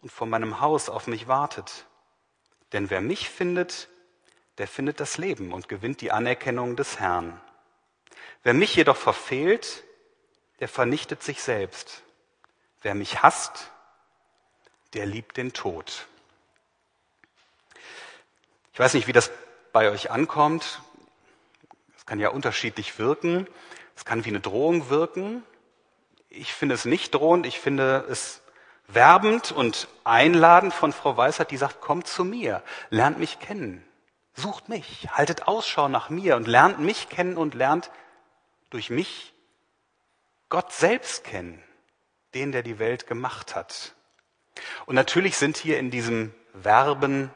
und 0.02 0.12
vor 0.12 0.28
meinem 0.28 0.60
Haus 0.60 0.90
auf 0.90 1.08
mich 1.08 1.28
wartet. 1.28 1.86
Denn 2.72 2.90
wer 2.90 3.02
mich 3.02 3.30
findet, 3.30 3.90
der 4.60 4.68
findet 4.68 5.00
das 5.00 5.18
Leben 5.18 5.54
und 5.54 5.70
gewinnt 5.70 6.02
die 6.02 6.12
Anerkennung 6.12 6.76
des 6.76 7.00
Herrn. 7.00 7.40
Wer 8.44 8.54
mich 8.54 8.76
jedoch 8.76 8.98
verfehlt, 8.98 9.84
der 10.60 10.68
vernichtet 10.68 11.24
sich 11.24 11.42
selbst. 11.42 12.04
Wer 12.82 12.94
mich 12.94 13.24
hasst, 13.24 13.72
der 14.94 15.06
liebt 15.06 15.38
den 15.38 15.54
Tod. 15.54 16.08
Ich 18.74 18.80
weiß 18.80 18.94
nicht, 18.94 19.08
wie 19.08 19.14
das 19.14 19.32
bei 19.72 19.90
euch 19.90 20.12
ankommt. 20.12 20.82
Es 21.98 22.06
kann 22.06 22.20
ja 22.20 22.30
unterschiedlich 22.30 23.00
wirken. 23.00 23.48
Es 23.96 24.04
kann 24.04 24.26
wie 24.26 24.30
eine 24.30 24.42
Drohung 24.42 24.90
wirken. 24.90 25.44
Ich 26.30 26.54
finde 26.54 26.76
es 26.76 26.84
nicht 26.84 27.16
drohend. 27.16 27.46
Ich 27.46 27.60
finde 27.60 28.06
es 28.10 28.42
werbend 28.88 29.52
und 29.54 29.88
einladend 30.04 30.74
von 30.74 30.92
Frau 30.92 31.16
Weisheit, 31.16 31.52
die 31.52 31.58
sagt, 31.58 31.80
kommt 31.80 32.08
zu 32.08 32.26
mir, 32.26 32.64
lernt 32.90 33.20
mich 33.20 33.40
kennen, 33.40 33.86
sucht 34.40 34.70
mich, 34.70 35.08
haltet 35.12 35.48
Ausschau 35.48 35.88
nach 35.88 36.10
mir 36.10 36.36
und 36.36 36.48
lernt 36.48 36.80
mich 36.80 37.10
kennen 37.10 37.38
und 37.38 37.54
lernt 37.54 37.92
durch 38.70 38.90
mich 38.90 39.34
Gott 40.50 40.72
selbst 40.72 41.24
kennen 41.24 41.64
den, 42.34 42.52
der 42.52 42.64
die 42.64 42.80
Welt 42.80 43.08
gemacht 43.08 43.56
hat. 43.56 43.96
Und 44.86 44.96
natürlich 44.96 45.38
sind 45.38 45.58
hier 45.58 45.80
in 45.80 45.92
diesem 45.92 46.34
Verben 46.62 47.32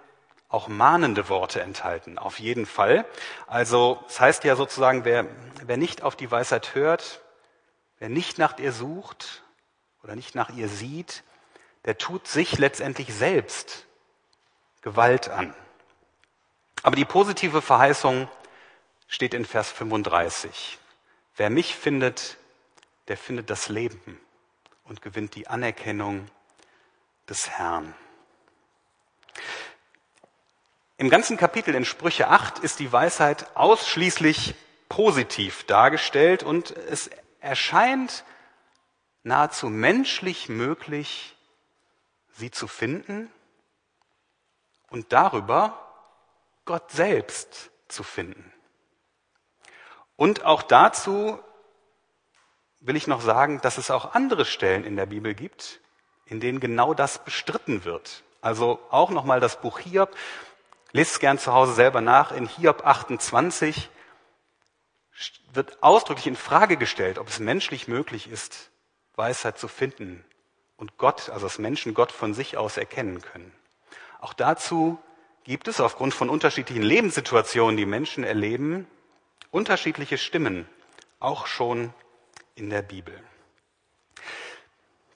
auch 0.49 0.67
mahnende 0.67 1.29
Worte 1.29 1.61
enthalten, 1.61 2.19
auf 2.19 2.39
jeden 2.39 2.65
Fall. 2.65 3.05
Also 3.47 4.03
es 4.07 4.19
heißt 4.19 4.43
ja 4.43 4.55
sozusagen, 4.55 5.03
wer, 5.03 5.25
wer 5.65 5.77
nicht 5.77 6.03
auf 6.03 6.15
die 6.15 6.29
Weisheit 6.29 6.75
hört, 6.75 7.21
wer 7.97 8.09
nicht 8.09 8.37
nach 8.37 8.59
ihr 8.59 8.71
sucht 8.71 9.43
oder 10.03 10.15
nicht 10.15 10.35
nach 10.35 10.49
ihr 10.49 10.69
sieht, 10.69 11.23
der 11.85 11.97
tut 11.97 12.27
sich 12.27 12.59
letztendlich 12.59 13.13
selbst 13.13 13.87
Gewalt 14.81 15.29
an. 15.29 15.55
Aber 16.83 16.97
die 16.97 17.05
positive 17.05 17.61
Verheißung 17.61 18.27
steht 19.07 19.33
in 19.33 19.45
Vers 19.45 19.71
35. 19.71 20.77
Wer 21.37 21.49
mich 21.49 21.75
findet, 21.75 22.37
der 23.07 23.17
findet 23.17 23.49
das 23.49 23.69
Leben 23.69 24.19
und 24.83 25.01
gewinnt 25.01 25.35
die 25.35 25.47
Anerkennung 25.47 26.29
des 27.29 27.49
Herrn. 27.49 27.95
Im 30.97 31.09
ganzen 31.09 31.37
Kapitel 31.37 31.73
in 31.73 31.85
Sprüche 31.85 32.27
8 32.27 32.59
ist 32.59 32.79
die 32.79 32.91
Weisheit 32.91 33.47
ausschließlich 33.55 34.53
positiv 34.89 35.63
dargestellt 35.63 36.43
und 36.43 36.71
es 36.71 37.09
erscheint 37.39 38.25
nahezu 39.23 39.69
menschlich 39.69 40.49
möglich, 40.49 41.35
sie 42.33 42.51
zu 42.51 42.67
finden 42.67 43.31
und 44.89 45.13
darüber 45.13 45.92
Gott 46.65 46.91
selbst 46.91 47.71
zu 47.87 48.03
finden. 48.03 48.53
Und 50.15 50.45
auch 50.45 50.63
dazu 50.63 51.39
will 52.79 52.95
ich 52.95 53.07
noch 53.07 53.21
sagen, 53.21 53.61
dass 53.61 53.77
es 53.77 53.91
auch 53.91 54.13
andere 54.13 54.45
Stellen 54.45 54.83
in 54.83 54.95
der 54.95 55.05
Bibel 55.05 55.33
gibt, 55.33 55.81
in 56.25 56.39
denen 56.39 56.59
genau 56.59 56.93
das 56.93 57.23
bestritten 57.23 57.85
wird. 57.85 58.23
Also 58.41 58.79
auch 58.89 59.09
nochmal 59.09 59.39
das 59.39 59.61
Buch 59.61 59.79
Hiob. 59.79 60.15
Lest 60.91 61.13
es 61.13 61.19
gern 61.19 61.39
zu 61.39 61.53
Hause 61.53 61.73
selber 61.73 62.01
nach. 62.01 62.31
In 62.31 62.47
Hiob 62.47 62.85
28 62.85 63.89
wird 65.53 65.81
ausdrücklich 65.81 66.27
in 66.27 66.35
Frage 66.35 66.77
gestellt, 66.77 67.19
ob 67.19 67.29
es 67.29 67.39
menschlich 67.39 67.87
möglich 67.87 68.29
ist, 68.29 68.71
Weisheit 69.15 69.57
zu 69.57 69.67
finden 69.67 70.25
und 70.77 70.97
Gott, 70.97 71.29
also 71.29 71.45
das 71.45 71.59
Menschen 71.59 71.93
Gott 71.93 72.11
von 72.11 72.33
sich 72.33 72.57
aus 72.57 72.77
erkennen 72.77 73.21
können. 73.21 73.53
Auch 74.19 74.33
dazu 74.33 74.99
gibt 75.43 75.67
es 75.67 75.79
aufgrund 75.79 76.13
von 76.13 76.29
unterschiedlichen 76.29 76.83
Lebenssituationen, 76.83 77.77
die 77.77 77.85
Menschen 77.85 78.23
erleben, 78.23 78.87
unterschiedliche 79.51 80.17
Stimmen, 80.17 80.67
auch 81.19 81.47
schon 81.47 81.93
in 82.55 82.69
der 82.69 82.81
Bibel. 82.81 83.13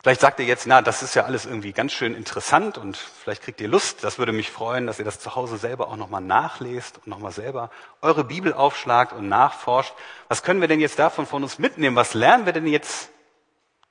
Vielleicht 0.01 0.21
sagt 0.21 0.39
ihr 0.39 0.45
jetzt, 0.45 0.67
na, 0.67 0.81
das 0.81 1.03
ist 1.03 1.15
ja 1.15 1.25
alles 1.25 1.45
irgendwie 1.45 1.73
ganz 1.73 1.91
schön 1.91 2.15
interessant 2.15 2.77
und 2.77 2.95
vielleicht 2.95 3.43
kriegt 3.43 3.59
ihr 3.59 3.67
Lust. 3.67 4.05
Das 4.05 4.19
würde 4.19 4.31
mich 4.31 4.51
freuen, 4.51 4.87
dass 4.87 4.99
ihr 4.99 5.05
das 5.05 5.19
zu 5.19 5.35
Hause 5.35 5.57
selber 5.57 5.89
auch 5.89 5.97
nochmal 5.97 6.21
nachlest 6.21 6.97
und 6.99 7.07
nochmal 7.07 7.33
selber 7.33 7.71
eure 8.01 8.23
Bibel 8.23 8.53
aufschlagt 8.53 9.11
und 9.11 9.27
nachforscht. 9.27 9.93
Was 10.29 10.43
können 10.43 10.61
wir 10.61 10.69
denn 10.69 10.79
jetzt 10.79 10.97
davon 10.97 11.25
von 11.25 11.43
uns 11.43 11.59
mitnehmen? 11.59 11.97
Was 11.97 12.13
lernen 12.13 12.45
wir 12.45 12.53
denn 12.53 12.67
jetzt 12.67 13.09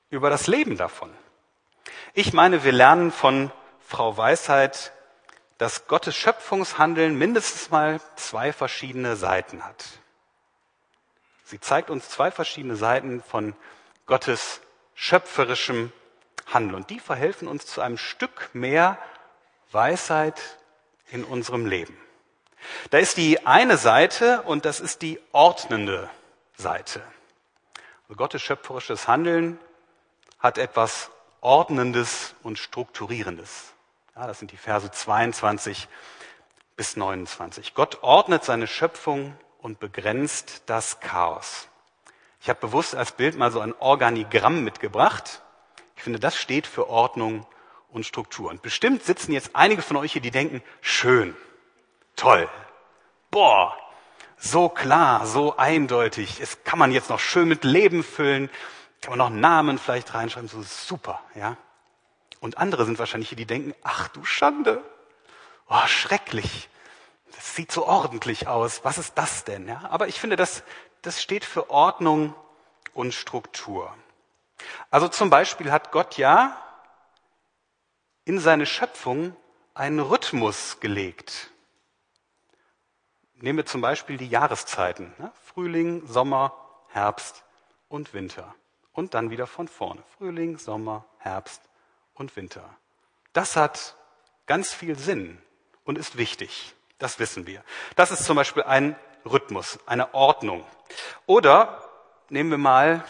über 0.09 0.31
das 0.31 0.47
Leben 0.47 0.75
davon? 0.75 1.11
Ich 2.13 2.33
meine, 2.33 2.63
wir 2.63 2.71
lernen 2.71 3.11
von 3.11 3.51
Frau 3.79 4.17
Weisheit, 4.17 4.93
dass 5.57 5.87
Gottes 5.87 6.15
Schöpfungshandeln 6.15 7.17
mindestens 7.17 7.69
mal 7.71 7.99
zwei 8.15 8.53
verschiedene 8.53 9.15
Seiten 9.15 9.63
hat. 9.65 9.85
Sie 11.45 11.59
zeigt 11.59 11.89
uns 11.89 12.09
zwei 12.09 12.29
verschiedene 12.29 12.75
Seiten 12.75 13.23
von 13.23 13.55
Gottes 14.05 14.61
schöpferischem 14.95 15.91
handeln. 16.47 16.75
Und 16.75 16.89
die 16.89 16.99
verhelfen 16.99 17.47
uns 17.47 17.65
zu 17.65 17.81
einem 17.81 17.97
Stück 17.97 18.49
mehr 18.53 18.97
Weisheit 19.71 20.41
in 21.09 21.23
unserem 21.23 21.65
Leben. 21.65 21.97
Da 22.89 22.97
ist 22.97 23.17
die 23.17 23.45
eine 23.45 23.77
Seite 23.77 24.41
und 24.43 24.65
das 24.65 24.79
ist 24.79 25.01
die 25.01 25.19
ordnende 25.31 26.09
Seite. 26.55 27.01
Gottes 28.15 28.41
schöpferisches 28.41 29.07
Handeln 29.07 29.59
hat 30.39 30.57
etwas 30.57 31.11
Ordnendes 31.41 32.35
und 32.43 32.57
Strukturierendes. 32.57 33.73
Ja, 34.17 34.25
das 34.25 34.39
sind 34.39 34.51
die 34.51 34.57
Verse 34.57 34.89
22 34.89 35.87
bis 36.75 36.95
29. 36.95 37.75
Gott 37.75 37.99
ordnet 38.01 38.43
seine 38.43 38.65
Schöpfung 38.65 39.37
und 39.59 39.79
begrenzt 39.79 40.63
das 40.65 40.99
Chaos. 40.99 41.67
Ich 42.41 42.49
habe 42.49 42.59
bewusst 42.59 42.95
als 42.95 43.11
Bild 43.11 43.37
mal 43.37 43.51
so 43.51 43.59
ein 43.59 43.75
Organigramm 43.77 44.63
mitgebracht. 44.63 45.43
Ich 45.95 46.01
finde, 46.01 46.19
das 46.19 46.35
steht 46.35 46.65
für 46.65 46.89
Ordnung 46.89 47.45
und 47.89 48.07
Struktur. 48.07 48.49
Und 48.49 48.63
bestimmt 48.63 49.03
sitzen 49.03 49.33
jetzt 49.33 49.51
einige 49.53 49.83
von 49.83 49.97
euch 49.97 50.13
hier, 50.13 50.21
die 50.21 50.31
denken, 50.31 50.63
schön, 50.81 51.35
toll, 52.15 52.49
boah, 53.29 53.77
so 54.35 54.67
klar, 54.67 55.27
so 55.27 55.57
eindeutig. 55.57 56.39
Es 56.41 56.63
kann 56.63 56.79
man 56.79 56.91
jetzt 56.91 57.11
noch 57.11 57.19
schön 57.19 57.47
mit 57.47 57.63
Leben 57.63 58.03
füllen, 58.03 58.49
kann 58.99 59.15
man 59.15 59.19
noch 59.19 59.39
Namen 59.39 59.77
vielleicht 59.77 60.15
reinschreiben, 60.15 60.49
so 60.49 60.63
super, 60.63 61.21
ja. 61.35 61.55
Und 62.39 62.57
andere 62.57 62.85
sind 62.85 62.99
wahrscheinlich 62.99 63.29
hier, 63.29 63.37
die 63.37 63.45
denken, 63.45 63.73
ach 63.83 64.07
du 64.09 64.23
Schande, 64.23 64.83
oh, 65.69 65.87
schrecklich, 65.87 66.69
das 67.35 67.55
sieht 67.55 67.71
so 67.71 67.85
ordentlich 67.85 68.47
aus, 68.47 68.83
was 68.83 68.97
ist 68.97 69.17
das 69.17 69.43
denn, 69.43 69.67
ja? 69.67 69.81
Aber 69.89 70.07
ich 70.07 70.19
finde, 70.19 70.35
das, 70.35 70.63
das 71.01 71.21
steht 71.21 71.45
für 71.45 71.69
Ordnung 71.69 72.33
und 72.93 73.13
Struktur. 73.13 73.93
Also 74.89 75.07
zum 75.07 75.29
Beispiel 75.29 75.71
hat 75.71 75.91
Gott 75.91 76.17
ja 76.17 76.57
in 78.25 78.39
seine 78.39 78.65
Schöpfung 78.65 79.35
einen 79.73 79.99
Rhythmus 79.99 80.79
gelegt. 80.79 81.51
Nehmen 83.35 83.57
wir 83.57 83.65
zum 83.65 83.81
Beispiel 83.81 84.17
die 84.17 84.27
Jahreszeiten. 84.27 85.13
Ne? 85.19 85.31
Frühling, 85.43 86.07
Sommer, 86.07 86.53
Herbst 86.89 87.43
und 87.87 88.13
Winter. 88.13 88.55
Und 88.93 89.13
dann 89.13 89.29
wieder 89.29 89.45
von 89.45 89.67
vorne. 89.67 90.01
Frühling, 90.17 90.57
Sommer, 90.57 91.05
Herbst 91.19 91.61
und 92.17 92.35
Winter. 92.35 92.69
Das 93.33 93.55
hat 93.55 93.95
ganz 94.45 94.73
viel 94.73 94.97
Sinn 94.97 95.41
und 95.83 95.97
ist 95.97 96.17
wichtig. 96.17 96.73
Das 96.97 97.19
wissen 97.19 97.45
wir. 97.45 97.63
Das 97.95 98.11
ist 98.11 98.25
zum 98.25 98.35
Beispiel 98.35 98.63
ein 98.63 98.95
Rhythmus, 99.25 99.79
eine 99.85 100.13
Ordnung. 100.13 100.65
Oder 101.25 101.87
nehmen 102.29 102.49
wir 102.49 102.57
mal 102.57 103.03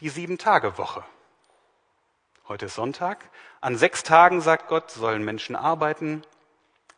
die 0.00 0.08
Sieben-Tage-Woche. 0.08 1.04
Heute 2.48 2.66
ist 2.66 2.74
Sonntag. 2.74 3.30
An 3.60 3.76
sechs 3.76 4.02
Tagen, 4.02 4.40
sagt 4.40 4.68
Gott, 4.68 4.90
sollen 4.90 5.24
Menschen 5.24 5.54
arbeiten. 5.54 6.24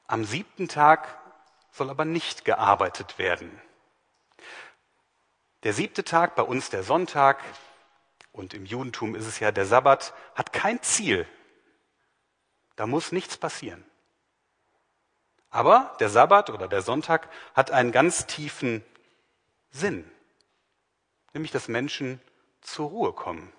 Am 0.06 0.24
siebten 0.24 0.68
Tag 0.68 1.18
soll 1.70 1.90
aber 1.90 2.04
nicht 2.04 2.44
gearbeitet 2.44 3.18
werden. 3.18 3.60
Der 5.64 5.72
siebte 5.72 6.04
Tag, 6.04 6.34
bei 6.34 6.42
uns 6.42 6.70
der 6.70 6.82
Sonntag, 6.82 7.42
und 8.34 8.52
im 8.52 8.66
Judentum 8.66 9.14
ist 9.14 9.26
es 9.26 9.38
ja 9.38 9.52
der 9.52 9.64
Sabbat, 9.64 10.12
hat 10.34 10.52
kein 10.52 10.82
Ziel. 10.82 11.26
Da 12.74 12.86
muss 12.86 13.12
nichts 13.12 13.36
passieren. 13.36 13.84
Aber 15.50 15.96
der 16.00 16.08
Sabbat 16.08 16.50
oder 16.50 16.66
der 16.66 16.82
Sonntag 16.82 17.28
hat 17.54 17.70
einen 17.70 17.92
ganz 17.92 18.26
tiefen 18.26 18.84
Sinn, 19.70 20.10
nämlich 21.32 21.52
dass 21.52 21.68
Menschen 21.68 22.20
zur 22.60 22.88
Ruhe 22.88 23.12
kommen. 23.12 23.52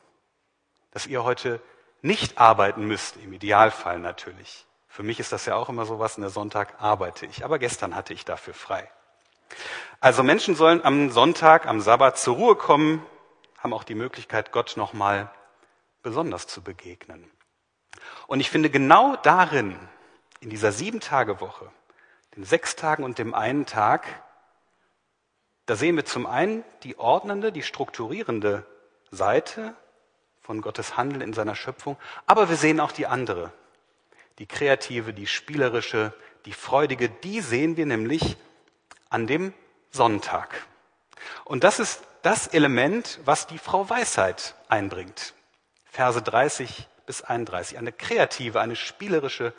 Dass 0.91 1.07
ihr 1.07 1.23
heute 1.23 1.61
nicht 2.01 2.37
arbeiten 2.37 2.85
müsst, 2.85 3.15
im 3.15 3.31
Idealfall 3.31 3.99
natürlich. 3.99 4.65
Für 4.89 5.03
mich 5.03 5.21
ist 5.21 5.31
das 5.31 5.45
ja 5.45 5.55
auch 5.55 5.69
immer 5.69 5.85
so 5.85 5.99
was, 5.99 6.17
in 6.17 6.21
der 6.21 6.29
Sonntag 6.29 6.81
arbeite 6.81 7.25
ich. 7.25 7.45
Aber 7.45 7.59
gestern 7.59 7.95
hatte 7.95 8.13
ich 8.13 8.25
dafür 8.25 8.53
frei. 8.53 8.91
Also 10.01 10.21
Menschen 10.21 10.55
sollen 10.55 10.83
am 10.83 11.11
Sonntag, 11.11 11.65
am 11.65 11.79
Sabbat 11.79 12.17
zur 12.17 12.35
Ruhe 12.35 12.55
kommen, 12.57 13.05
haben 13.65 13.73
auch 13.73 13.83
die 13.83 13.95
Möglichkeit, 13.95 14.51
Gott 14.51 14.77
nochmal 14.77 15.31
besonders 16.03 16.45
zu 16.45 16.61
begegnen. 16.61 17.31
Und 18.27 18.39
ich 18.39 18.51
finde 18.51 18.69
genau 18.69 19.15
darin, 19.15 19.75
in 20.39 20.51
dieser 20.51 20.71
Sieben-Tage-Woche, 20.71 21.71
den 22.35 22.43
sechs 22.43 22.75
Tagen 22.75 23.03
und 23.03 23.17
dem 23.17 23.33
einen 23.33 23.65
Tag, 23.65 24.05
da 25.65 25.75
sehen 25.75 25.95
wir 25.95 26.05
zum 26.05 26.27
einen 26.27 26.63
die 26.83 26.99
ordnende, 26.99 27.51
die 27.51 27.63
strukturierende 27.63 28.67
Seite 29.09 29.73
von 30.41 30.61
Gottes 30.61 30.95
Handeln 30.95 31.21
in 31.21 31.33
seiner 31.33 31.55
Schöpfung, 31.55 31.97
aber 32.27 32.49
wir 32.49 32.57
sehen 32.57 32.79
auch 32.79 32.91
die 32.91 33.07
andere, 33.07 33.51
die 34.37 34.45
kreative, 34.45 35.11
die 35.11 35.25
spielerische, 35.25 36.13
die 36.45 36.53
freudige, 36.53 37.09
die 37.09 37.41
sehen 37.41 37.77
wir 37.77 37.87
nämlich 37.87 38.37
an 39.09 39.25
dem 39.25 39.55
Sonntag. 39.89 40.67
Und 41.45 41.63
das 41.63 41.79
ist 41.79 42.03
das 42.25 42.47
Element, 42.47 43.19
was 43.23 43.45
die 43.45 43.59
Frau 43.59 43.87
Weisheit 43.87 44.55
einbringt. 44.67 45.35
Verse 45.91 46.19
30 46.19 46.87
bis 47.05 47.21
31. 47.21 47.77
Eine 47.77 47.91
kreative, 47.91 48.59
eine 48.61 48.75
spielerische, 48.75 49.53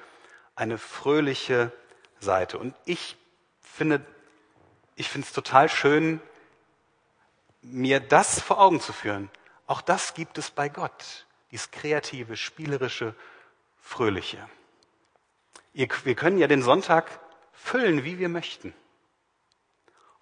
eine 0.57 0.77
fröhliche 0.77 1.71
Seite. 2.19 2.59
Und 2.59 2.75
ich 2.85 3.17
finde, 3.61 4.05
ich 4.97 5.09
finde 5.09 5.29
es 5.29 5.33
total 5.33 5.69
schön, 5.69 6.21
mir 7.63 8.01
das 8.01 8.41
vor 8.41 8.59
Augen 8.59 8.81
zu 8.81 8.93
führen. 8.93 9.31
Auch 9.69 9.81
das 9.81 10.15
gibt 10.15 10.37
es 10.37 10.51
bei 10.51 10.69
Gott. 10.69 11.25
Dieses 11.53 11.71
kreative, 11.71 12.37
spielerische, 12.37 13.15
fröhliche. 13.81 14.39
Wir 15.73 16.17
können 16.17 16.39
ja 16.39 16.49
den 16.49 16.63
Sonntag 16.63 17.21
füllen, 17.53 18.03
wie 18.03 18.19
wir 18.19 18.29
möchten. 18.29 18.75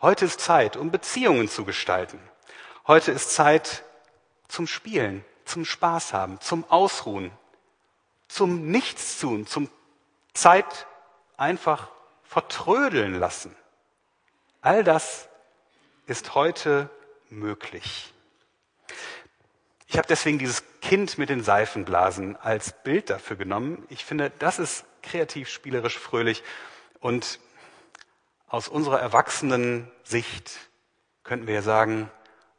Heute 0.03 0.27
ist 0.27 0.41
Zeit, 0.41 0.77
um 0.77 0.91
Beziehungen 0.91 1.49
zu 1.49 1.65
gestalten. 1.65 2.21
Heute 2.87 3.13
ist 3.13 3.31
Zeit 3.31 3.83
zum 4.47 4.67
Spielen, 4.67 5.25
zum 5.47 5.65
Spaß 5.65 6.13
haben, 6.13 6.39
zum 6.43 6.71
Ausruhen, 6.71 7.31
zum 8.29 8.71
Nichtstun, 8.71 9.47
zum 9.47 9.71
Zeit 10.35 10.87
einfach 11.39 11.89
vertrödeln 12.25 13.19
lassen. 13.19 13.57
All 14.61 14.85
das 14.85 15.31
ist 16.07 16.35
heute 16.35 16.91
möglich. 17.31 18.13
Ich 19.87 19.97
habe 19.97 20.07
deswegen 20.07 20.39
dieses 20.39 20.63
Kind 20.83 21.17
mit 21.17 21.31
den 21.31 21.43
Seifenblasen 21.43 22.37
als 22.37 22.75
Bild 22.83 23.09
dafür 23.09 23.37
genommen. 23.37 23.87
Ich 23.89 24.05
finde, 24.05 24.31
das 24.39 24.59
ist 24.59 24.85
kreativ, 25.03 25.49
spielerisch, 25.49 25.99
fröhlich 25.99 26.43
und 27.01 27.41
aus 28.47 28.69
unserer 28.69 29.01
erwachsenen 29.01 29.91
Sicht 30.03 30.69
könnten 31.23 31.47
wir 31.47 31.55
ja 31.55 31.63
sagen, 31.63 32.11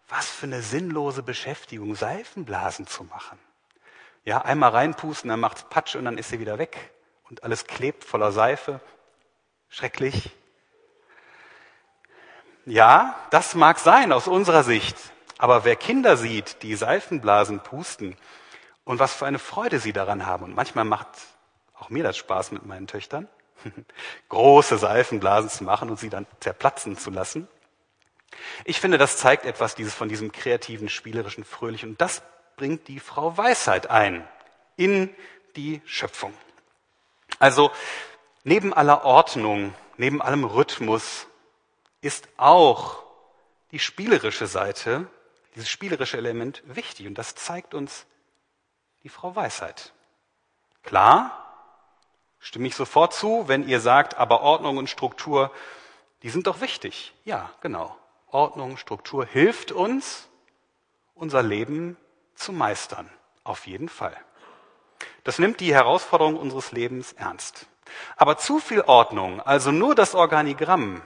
was 0.08 0.30
für 0.30 0.46
eine 0.46 0.62
sinnlose 0.62 1.24
Beschäftigung, 1.24 1.96
Seifenblasen 1.96 2.88
zu 2.88 3.04
machen. 3.04 3.40
Ja, 4.24 4.42
einmal 4.42 4.72
reinpusten, 4.72 5.30
dann 5.30 5.40
macht's 5.40 5.66
Patsch 5.70 5.96
und 5.96 6.06
dann 6.06 6.18
ist 6.18 6.30
sie 6.30 6.40
wieder 6.40 6.58
weg 6.58 6.92
und 7.30 7.44
alles 7.44 7.66
klebt 7.66 8.04
voller 8.04 8.32
Seife. 8.32 8.80
Schrecklich. 9.70 10.32
Ja, 12.66 13.16
das 13.30 13.56
mag 13.56 13.78
sein 13.80 14.12
aus 14.12 14.28
unserer 14.28 14.64
Sicht. 14.64 14.98
Aber 15.38 15.66
wer 15.66 15.76
Kinder 15.76 16.18
sieht, 16.18 16.64
die 16.64 16.76
Seifenblasen 16.76 17.60
pusten 17.60 18.16
und 18.84 19.00
was 19.00 19.14
für 19.14 19.26
eine 19.26 19.40
Freude 19.40 19.80
sie 19.80 19.94
daran 19.94 20.26
haben, 20.26 20.46
und 20.46 20.56
manchmal 20.56 20.86
macht 20.86 21.08
auch 21.78 21.90
mir 21.90 22.04
das 22.04 22.18
Spaß 22.18 22.52
mit 22.52 22.66
meinen 22.66 22.88
Töchtern, 22.88 23.28
große 24.30 24.78
Seifenblasen 24.78 25.50
zu 25.50 25.64
machen 25.64 25.90
und 25.90 26.00
sie 26.00 26.10
dann 26.10 26.26
zerplatzen 26.40 26.98
zu 26.98 27.12
lassen. 27.12 27.48
Ich 28.64 28.80
finde, 28.80 28.98
das 28.98 29.18
zeigt 29.18 29.46
etwas 29.46 29.76
dieses, 29.76 29.94
von 29.94 30.10
diesem 30.10 30.32
kreativen, 30.32 30.90
spielerischen, 30.90 31.44
fröhlichen. 31.44 31.92
Und 31.92 32.02
das 32.02 32.22
bringt 32.56 32.88
die 32.88 33.00
Frau 33.00 33.38
Weisheit 33.38 33.90
ein 33.90 34.28
in 34.78 35.14
die 35.56 35.82
Schöpfung. 35.86 36.34
Also 37.40 37.72
neben 38.44 38.74
aller 38.74 39.06
Ordnung, 39.06 39.74
neben 39.98 40.22
allem 40.22 40.44
Rhythmus 40.44 41.28
ist 42.02 42.28
auch 42.38 43.04
die 43.72 43.80
spielerische 43.80 44.48
Seite, 44.48 45.08
dieses 45.56 45.70
spielerische 45.70 46.18
Element 46.18 46.62
wichtig. 46.66 47.08
Und 47.08 47.16
das 47.16 47.36
zeigt 47.36 47.74
uns 47.74 48.06
die 49.04 49.10
Frau 49.10 49.36
Weisheit. 49.36 49.94
Klar, 50.84 51.42
stimme 52.40 52.68
ich 52.68 52.76
sofort 52.76 53.14
zu, 53.14 53.48
wenn 53.48 53.68
ihr 53.68 53.80
sagt, 53.80 54.16
aber 54.16 54.42
Ordnung 54.42 54.78
und 54.78 54.90
Struktur, 54.90 55.52
die 56.22 56.30
sind 56.30 56.48
doch 56.48 56.62
wichtig. 56.62 57.14
Ja, 57.24 57.52
genau. 57.62 57.98
Ordnung, 58.36 58.76
Struktur 58.76 59.26
hilft 59.26 59.72
uns, 59.72 60.28
unser 61.14 61.42
Leben 61.42 61.96
zu 62.36 62.52
meistern. 62.52 63.10
Auf 63.46 63.66
jeden 63.66 63.88
Fall. 63.88 64.16
Das 65.24 65.40
nimmt 65.40 65.62
die 65.62 65.74
Herausforderung 65.74 66.36
unseres 66.36 66.74
Lebens 66.74 67.14
ernst. 67.14 67.68
Aber 68.18 68.38
zu 68.38 68.60
viel 68.60 68.82
Ordnung, 68.82 69.40
also 69.40 69.72
nur 69.72 69.96
das 69.96 70.16
Organigramm, 70.16 71.02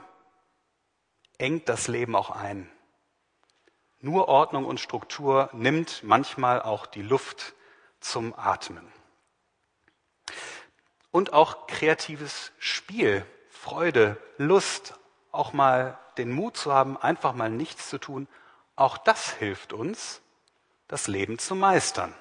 engt 1.37 1.69
das 1.69 1.87
Leben 1.87 2.15
auch 2.15 2.31
ein. 2.31 2.67
Nur 3.99 4.27
Ordnung 4.27 4.65
und 4.65 4.79
Struktur 4.79 5.49
nimmt 5.53 6.01
manchmal 6.03 6.61
auch 6.63 6.87
die 6.87 7.03
Luft 7.03 7.53
zum 7.99 8.33
Atmen. 8.35 8.91
Und 11.11 11.31
auch 11.33 11.67
kreatives 11.67 12.51
Spiel, 12.57 13.23
Freude, 13.51 14.17
Lust, 14.37 14.98
auch 15.31 15.53
mal 15.53 15.97
den 16.17 16.31
Mut 16.31 16.57
zu 16.57 16.73
haben, 16.73 16.97
einfach 16.97 17.33
mal 17.33 17.49
nichts 17.49 17.89
zu 17.89 17.97
tun, 17.97 18.27
auch 18.75 18.97
das 18.97 19.31
hilft 19.33 19.73
uns, 19.73 20.21
das 20.87 21.07
Leben 21.07 21.39
zu 21.39 21.55
meistern. 21.55 22.13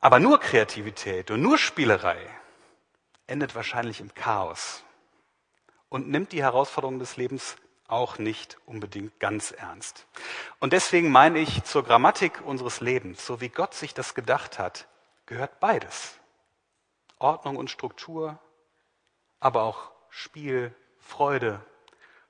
Aber 0.00 0.20
nur 0.20 0.38
Kreativität 0.38 1.30
und 1.30 1.40
nur 1.40 1.58
Spielerei 1.58 2.18
endet 3.26 3.54
wahrscheinlich 3.54 4.00
im 4.00 4.14
Chaos 4.14 4.84
und 5.88 6.08
nimmt 6.08 6.32
die 6.32 6.42
Herausforderungen 6.42 6.98
des 7.00 7.16
Lebens 7.16 7.56
auch 7.88 8.18
nicht 8.18 8.58
unbedingt 8.66 9.18
ganz 9.20 9.52
ernst. 9.52 10.06
Und 10.58 10.72
deswegen 10.72 11.10
meine 11.10 11.38
ich, 11.38 11.64
zur 11.64 11.84
Grammatik 11.84 12.42
unseres 12.44 12.80
Lebens, 12.80 13.24
so 13.24 13.40
wie 13.40 13.48
Gott 13.48 13.74
sich 13.74 13.94
das 13.94 14.14
gedacht 14.14 14.58
hat, 14.58 14.88
gehört 15.26 15.60
beides. 15.60 16.14
Ordnung 17.18 17.56
und 17.56 17.70
Struktur, 17.70 18.38
aber 19.40 19.62
auch 19.62 19.90
Spiel, 20.18 20.74
Freude, 20.98 21.60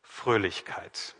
Fröhlichkeit. 0.02 1.14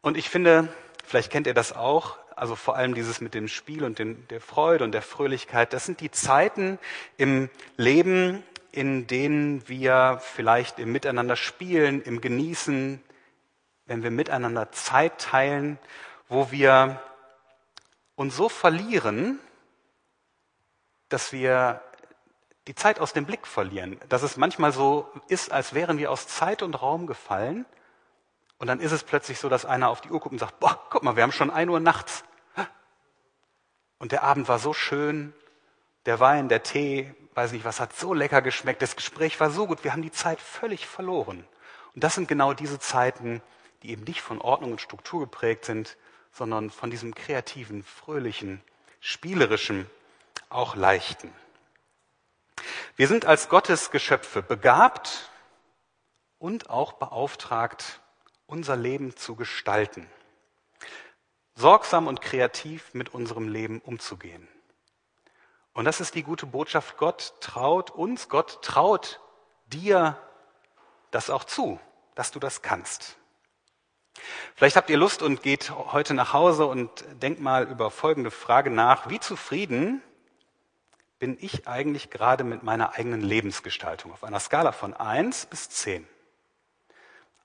Und 0.00 0.16
ich 0.16 0.28
finde, 0.28 0.74
vielleicht 1.04 1.30
kennt 1.30 1.46
ihr 1.46 1.54
das 1.54 1.72
auch, 1.72 2.18
also 2.34 2.56
vor 2.56 2.74
allem 2.74 2.96
dieses 2.96 3.20
mit 3.20 3.32
dem 3.32 3.46
Spiel 3.46 3.84
und 3.84 4.00
den, 4.00 4.26
der 4.26 4.40
Freude 4.40 4.82
und 4.82 4.90
der 4.90 5.02
Fröhlichkeit, 5.02 5.72
das 5.72 5.86
sind 5.86 6.00
die 6.00 6.10
Zeiten 6.10 6.80
im 7.16 7.48
Leben, 7.76 8.42
in 8.72 9.06
denen 9.06 9.68
wir 9.68 10.20
vielleicht 10.20 10.80
im 10.80 10.90
Miteinander 10.90 11.36
spielen, 11.36 12.02
im 12.02 12.20
Genießen, 12.20 13.00
wenn 13.86 14.02
wir 14.02 14.10
miteinander 14.10 14.72
Zeit 14.72 15.18
teilen, 15.18 15.78
wo 16.28 16.50
wir 16.50 17.00
uns 18.16 18.34
so 18.34 18.48
verlieren, 18.48 19.38
dass 21.08 21.32
wir 21.32 21.82
die 22.66 22.74
Zeit 22.74 23.00
aus 23.00 23.12
dem 23.12 23.24
Blick 23.24 23.46
verlieren. 23.46 23.98
Dass 24.08 24.22
es 24.22 24.36
manchmal 24.36 24.72
so 24.72 25.08
ist, 25.28 25.52
als 25.52 25.74
wären 25.74 25.98
wir 25.98 26.10
aus 26.10 26.26
Zeit 26.28 26.62
und 26.62 26.74
Raum 26.74 27.06
gefallen. 27.06 27.66
Und 28.58 28.66
dann 28.66 28.80
ist 28.80 28.92
es 28.92 29.02
plötzlich 29.02 29.38
so, 29.38 29.48
dass 29.48 29.64
einer 29.64 29.88
auf 29.88 30.00
die 30.00 30.10
Uhr 30.10 30.20
guckt 30.20 30.32
und 30.32 30.38
sagt, 30.38 30.60
boah, 30.60 30.86
guck 30.90 31.02
mal, 31.02 31.16
wir 31.16 31.22
haben 31.22 31.32
schon 31.32 31.50
ein 31.50 31.68
Uhr 31.68 31.80
nachts. 31.80 32.24
Und 33.98 34.12
der 34.12 34.22
Abend 34.22 34.48
war 34.48 34.58
so 34.58 34.72
schön, 34.72 35.34
der 36.06 36.20
Wein, 36.20 36.48
der 36.48 36.62
Tee, 36.62 37.14
weiß 37.34 37.52
nicht 37.52 37.64
was, 37.64 37.80
hat 37.80 37.94
so 37.94 38.14
lecker 38.14 38.42
geschmeckt, 38.42 38.82
das 38.82 38.96
Gespräch 38.96 39.38
war 39.40 39.50
so 39.50 39.66
gut, 39.66 39.84
wir 39.84 39.92
haben 39.92 40.02
die 40.02 40.10
Zeit 40.10 40.40
völlig 40.40 40.86
verloren. 40.86 41.44
Und 41.94 42.04
das 42.04 42.14
sind 42.14 42.28
genau 42.28 42.54
diese 42.54 42.78
Zeiten, 42.78 43.42
die 43.82 43.90
eben 43.90 44.04
nicht 44.04 44.22
von 44.22 44.40
Ordnung 44.40 44.72
und 44.72 44.80
Struktur 44.80 45.20
geprägt 45.20 45.64
sind, 45.64 45.96
sondern 46.32 46.70
von 46.70 46.90
diesem 46.90 47.14
kreativen, 47.14 47.82
fröhlichen, 47.82 48.62
spielerischen, 49.00 49.86
auch 50.48 50.76
leichten. 50.76 51.32
Wir 53.00 53.08
sind 53.08 53.24
als 53.24 53.48
Gottes 53.48 53.90
Geschöpfe 53.90 54.42
begabt 54.42 55.30
und 56.38 56.68
auch 56.68 56.92
beauftragt, 56.92 58.02
unser 58.44 58.76
Leben 58.76 59.16
zu 59.16 59.36
gestalten, 59.36 60.06
sorgsam 61.54 62.06
und 62.06 62.20
kreativ 62.20 62.92
mit 62.92 63.14
unserem 63.14 63.48
Leben 63.48 63.80
umzugehen. 63.80 64.46
Und 65.72 65.86
das 65.86 66.02
ist 66.02 66.14
die 66.14 66.22
gute 66.22 66.44
Botschaft. 66.44 66.98
Gott 66.98 67.32
traut 67.40 67.90
uns, 67.90 68.28
Gott 68.28 68.60
traut 68.60 69.18
dir 69.64 70.18
das 71.10 71.30
auch 71.30 71.44
zu, 71.44 71.80
dass 72.14 72.32
du 72.32 72.38
das 72.38 72.60
kannst. 72.60 73.16
Vielleicht 74.54 74.76
habt 74.76 74.90
ihr 74.90 74.98
Lust 74.98 75.22
und 75.22 75.42
geht 75.42 75.70
heute 75.70 76.12
nach 76.12 76.34
Hause 76.34 76.66
und 76.66 76.90
denkt 77.22 77.40
mal 77.40 77.66
über 77.66 77.90
folgende 77.90 78.30
Frage 78.30 78.68
nach. 78.68 79.08
Wie 79.08 79.20
zufrieden 79.20 80.02
bin 81.20 81.36
ich 81.38 81.68
eigentlich 81.68 82.10
gerade 82.10 82.44
mit 82.44 82.62
meiner 82.62 82.94
eigenen 82.94 83.20
Lebensgestaltung 83.20 84.10
auf 84.10 84.24
einer 84.24 84.40
Skala 84.40 84.72
von 84.72 84.94
eins 84.94 85.46
bis 85.46 85.68
zehn? 85.68 86.08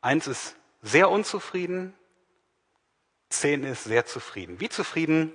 Eins 0.02 0.28
ist 0.28 0.56
sehr 0.82 1.12
unzufrieden, 1.12 1.94
zehn 3.30 3.64
ist 3.64 3.84
sehr 3.84 4.06
zufrieden. 4.06 4.62
Wie 4.62 4.70
zufrieden 4.70 5.34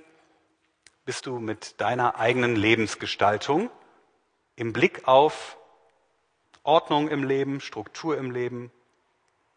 bist 1.04 1.26
du 1.26 1.38
mit 1.38 1.80
deiner 1.82 2.16
eigenen 2.16 2.56
Lebensgestaltung 2.56 3.70
im 4.56 4.72
Blick 4.72 5.06
auf 5.06 5.58
Ordnung 6.62 7.08
im 7.08 7.24
Leben, 7.24 7.60
Struktur 7.60 8.16
im 8.16 8.30
Leben 8.30 8.72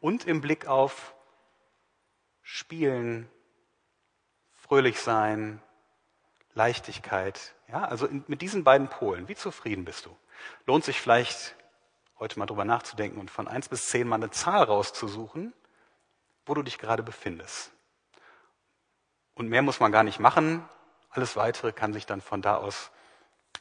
und 0.02 0.26
im 0.26 0.41
Blick 0.41 0.67
auf 0.67 1.15
Spielen, 2.41 3.30
fröhlich 4.52 5.00
sein, 5.00 5.62
Leichtigkeit. 6.54 7.54
Ja, 7.68 7.86
also 7.86 8.06
in, 8.06 8.24
mit 8.28 8.42
diesen 8.42 8.63
beiden 8.63 8.88
Polen, 8.88 9.28
wie 9.28 9.36
zufrieden 9.36 9.86
bist 9.86 10.06
du? 10.06 10.16
Lohnt 10.66 10.84
sich 10.84 11.00
vielleicht 11.00 11.56
heute 12.20 12.39
mal 12.39 12.46
drüber 12.46 12.66
nachzudenken 12.66 13.20
und 13.20 13.32
von 13.32 13.48
eins 13.48 13.70
bis 13.70 13.88
zehn 13.88 14.08
mal 14.08 14.16
eine 14.16 14.32
Zahl 14.32 14.63
rauszusuchen, 14.63 15.54
wo 16.46 16.54
du 16.54 16.62
dich 16.62 16.78
gerade 16.78 17.04
befindest. 17.04 17.72
Und 19.36 19.50
mehr 19.50 19.62
muss 19.62 19.80
man 19.80 19.92
gar 19.92 20.04
nicht 20.04 20.20
machen. 20.20 20.63
Alles 21.10 21.36
weitere 21.36 21.72
kann 21.72 21.94
sich 21.94 22.06
dann 22.06 22.22
von 22.22 22.42
da 22.42 22.58
aus 22.58 22.92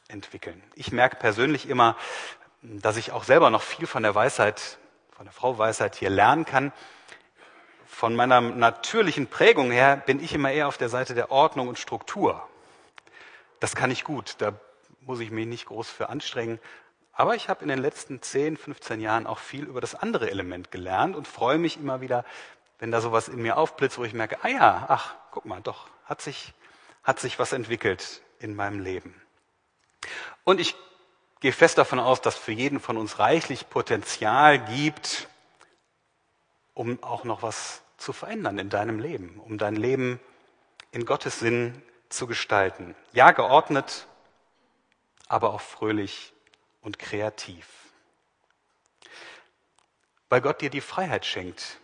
entwickeln. 0.07 0.61
Ich 0.75 0.91
merke 0.91 1.15
persönlich 1.15 1.67
immer, 1.67 1.97
dass 2.61 2.97
ich 2.97 3.11
auch 3.11 3.23
selber 3.23 3.49
noch 3.49 3.61
viel 3.61 3.87
von 3.87 4.03
der 4.03 4.15
Weisheit, 4.15 4.77
von 5.11 5.25
der 5.25 5.33
Frau 5.33 5.57
Weisheit 5.57 5.95
hier 5.95 6.09
lernen 6.09 6.45
kann. 6.45 6.71
Von 7.85 8.15
meiner 8.15 8.41
natürlichen 8.41 9.27
Prägung 9.27 9.71
her 9.71 9.97
bin 9.97 10.23
ich 10.23 10.33
immer 10.33 10.51
eher 10.51 10.67
auf 10.67 10.77
der 10.77 10.89
Seite 10.89 11.13
der 11.13 11.31
Ordnung 11.31 11.67
und 11.67 11.77
Struktur. 11.79 12.47
Das 13.63 13.75
kann 13.75 13.91
ich 13.91 14.03
gut, 14.03 14.35
da 14.39 14.59
muss 14.99 15.21
ich 15.21 15.31
mich 15.31 15.47
nicht 15.47 15.67
groß 15.67 15.89
für 15.89 16.09
anstrengen. 16.09 16.59
Aber 17.13 17.35
ich 17.35 17.47
habe 17.47 17.63
in 17.63 17.69
den 17.69 17.79
letzten 17.79 18.21
10, 18.21 18.57
15 18.57 18.99
Jahren 18.99 19.25
auch 19.25 19.39
viel 19.39 19.63
über 19.63 19.79
das 19.79 19.95
andere 19.95 20.29
Element 20.29 20.69
gelernt 20.69 21.15
und 21.15 21.29
freue 21.29 21.57
mich 21.57 21.77
immer 21.77 22.01
wieder, 22.01 22.25
wenn 22.79 22.91
da 22.91 22.99
sowas 22.99 23.29
in 23.29 23.41
mir 23.41 23.55
aufblitzt, 23.55 23.97
wo 23.97 24.03
ich 24.03 24.13
merke, 24.13 24.43
ah 24.43 24.49
ja, 24.49 24.85
ach, 24.89 25.15
guck 25.31 25.45
mal, 25.45 25.61
doch, 25.61 25.87
hat 26.03 26.21
sich 26.21 26.53
hat 27.03 27.21
sich 27.21 27.39
was 27.39 27.53
entwickelt 27.53 28.21
in 28.39 28.53
meinem 28.53 28.81
Leben. 28.81 29.15
Und 30.43 30.59
ich 30.59 30.75
gehe 31.39 31.53
fest 31.53 31.77
davon 31.77 32.01
aus, 32.01 32.19
dass 32.19 32.35
für 32.35 32.51
jeden 32.51 32.81
von 32.81 32.97
uns 32.97 33.17
reichlich 33.17 33.69
Potenzial 33.69 34.59
gibt, 34.59 35.29
um 36.73 37.01
auch 37.01 37.23
noch 37.23 37.43
was 37.43 37.81
zu 37.95 38.11
verändern 38.11 38.59
in 38.59 38.69
deinem 38.69 38.99
Leben, 38.99 39.39
um 39.39 39.57
dein 39.57 39.77
Leben 39.77 40.19
in 40.91 41.05
Gottes 41.05 41.39
Sinn 41.39 41.81
zu 42.13 42.27
gestalten. 42.27 42.95
Ja, 43.11 43.31
geordnet, 43.31 44.07
aber 45.27 45.53
auch 45.53 45.61
fröhlich 45.61 46.33
und 46.81 46.99
kreativ. 46.99 47.67
Weil 50.29 50.41
Gott 50.41 50.61
dir 50.61 50.69
die 50.69 50.81
Freiheit 50.81 51.25
schenkt, 51.25 51.79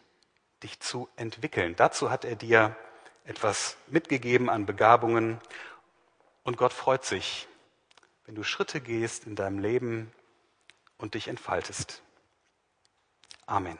dich 0.63 0.79
zu 0.79 1.09
entwickeln. 1.15 1.75
Dazu 1.75 2.09
hat 2.09 2.25
er 2.25 2.35
dir 2.35 2.75
etwas 3.25 3.77
mitgegeben 3.87 4.49
an 4.49 4.65
Begabungen 4.65 5.39
und 6.43 6.57
Gott 6.57 6.73
freut 6.73 7.05
sich, 7.05 7.47
wenn 8.25 8.35
du 8.35 8.43
Schritte 8.43 8.81
gehst 8.81 9.25
in 9.25 9.35
deinem 9.35 9.59
Leben 9.59 10.11
und 10.97 11.13
dich 11.13 11.27
entfaltest. 11.27 12.01
Amen. 13.45 13.79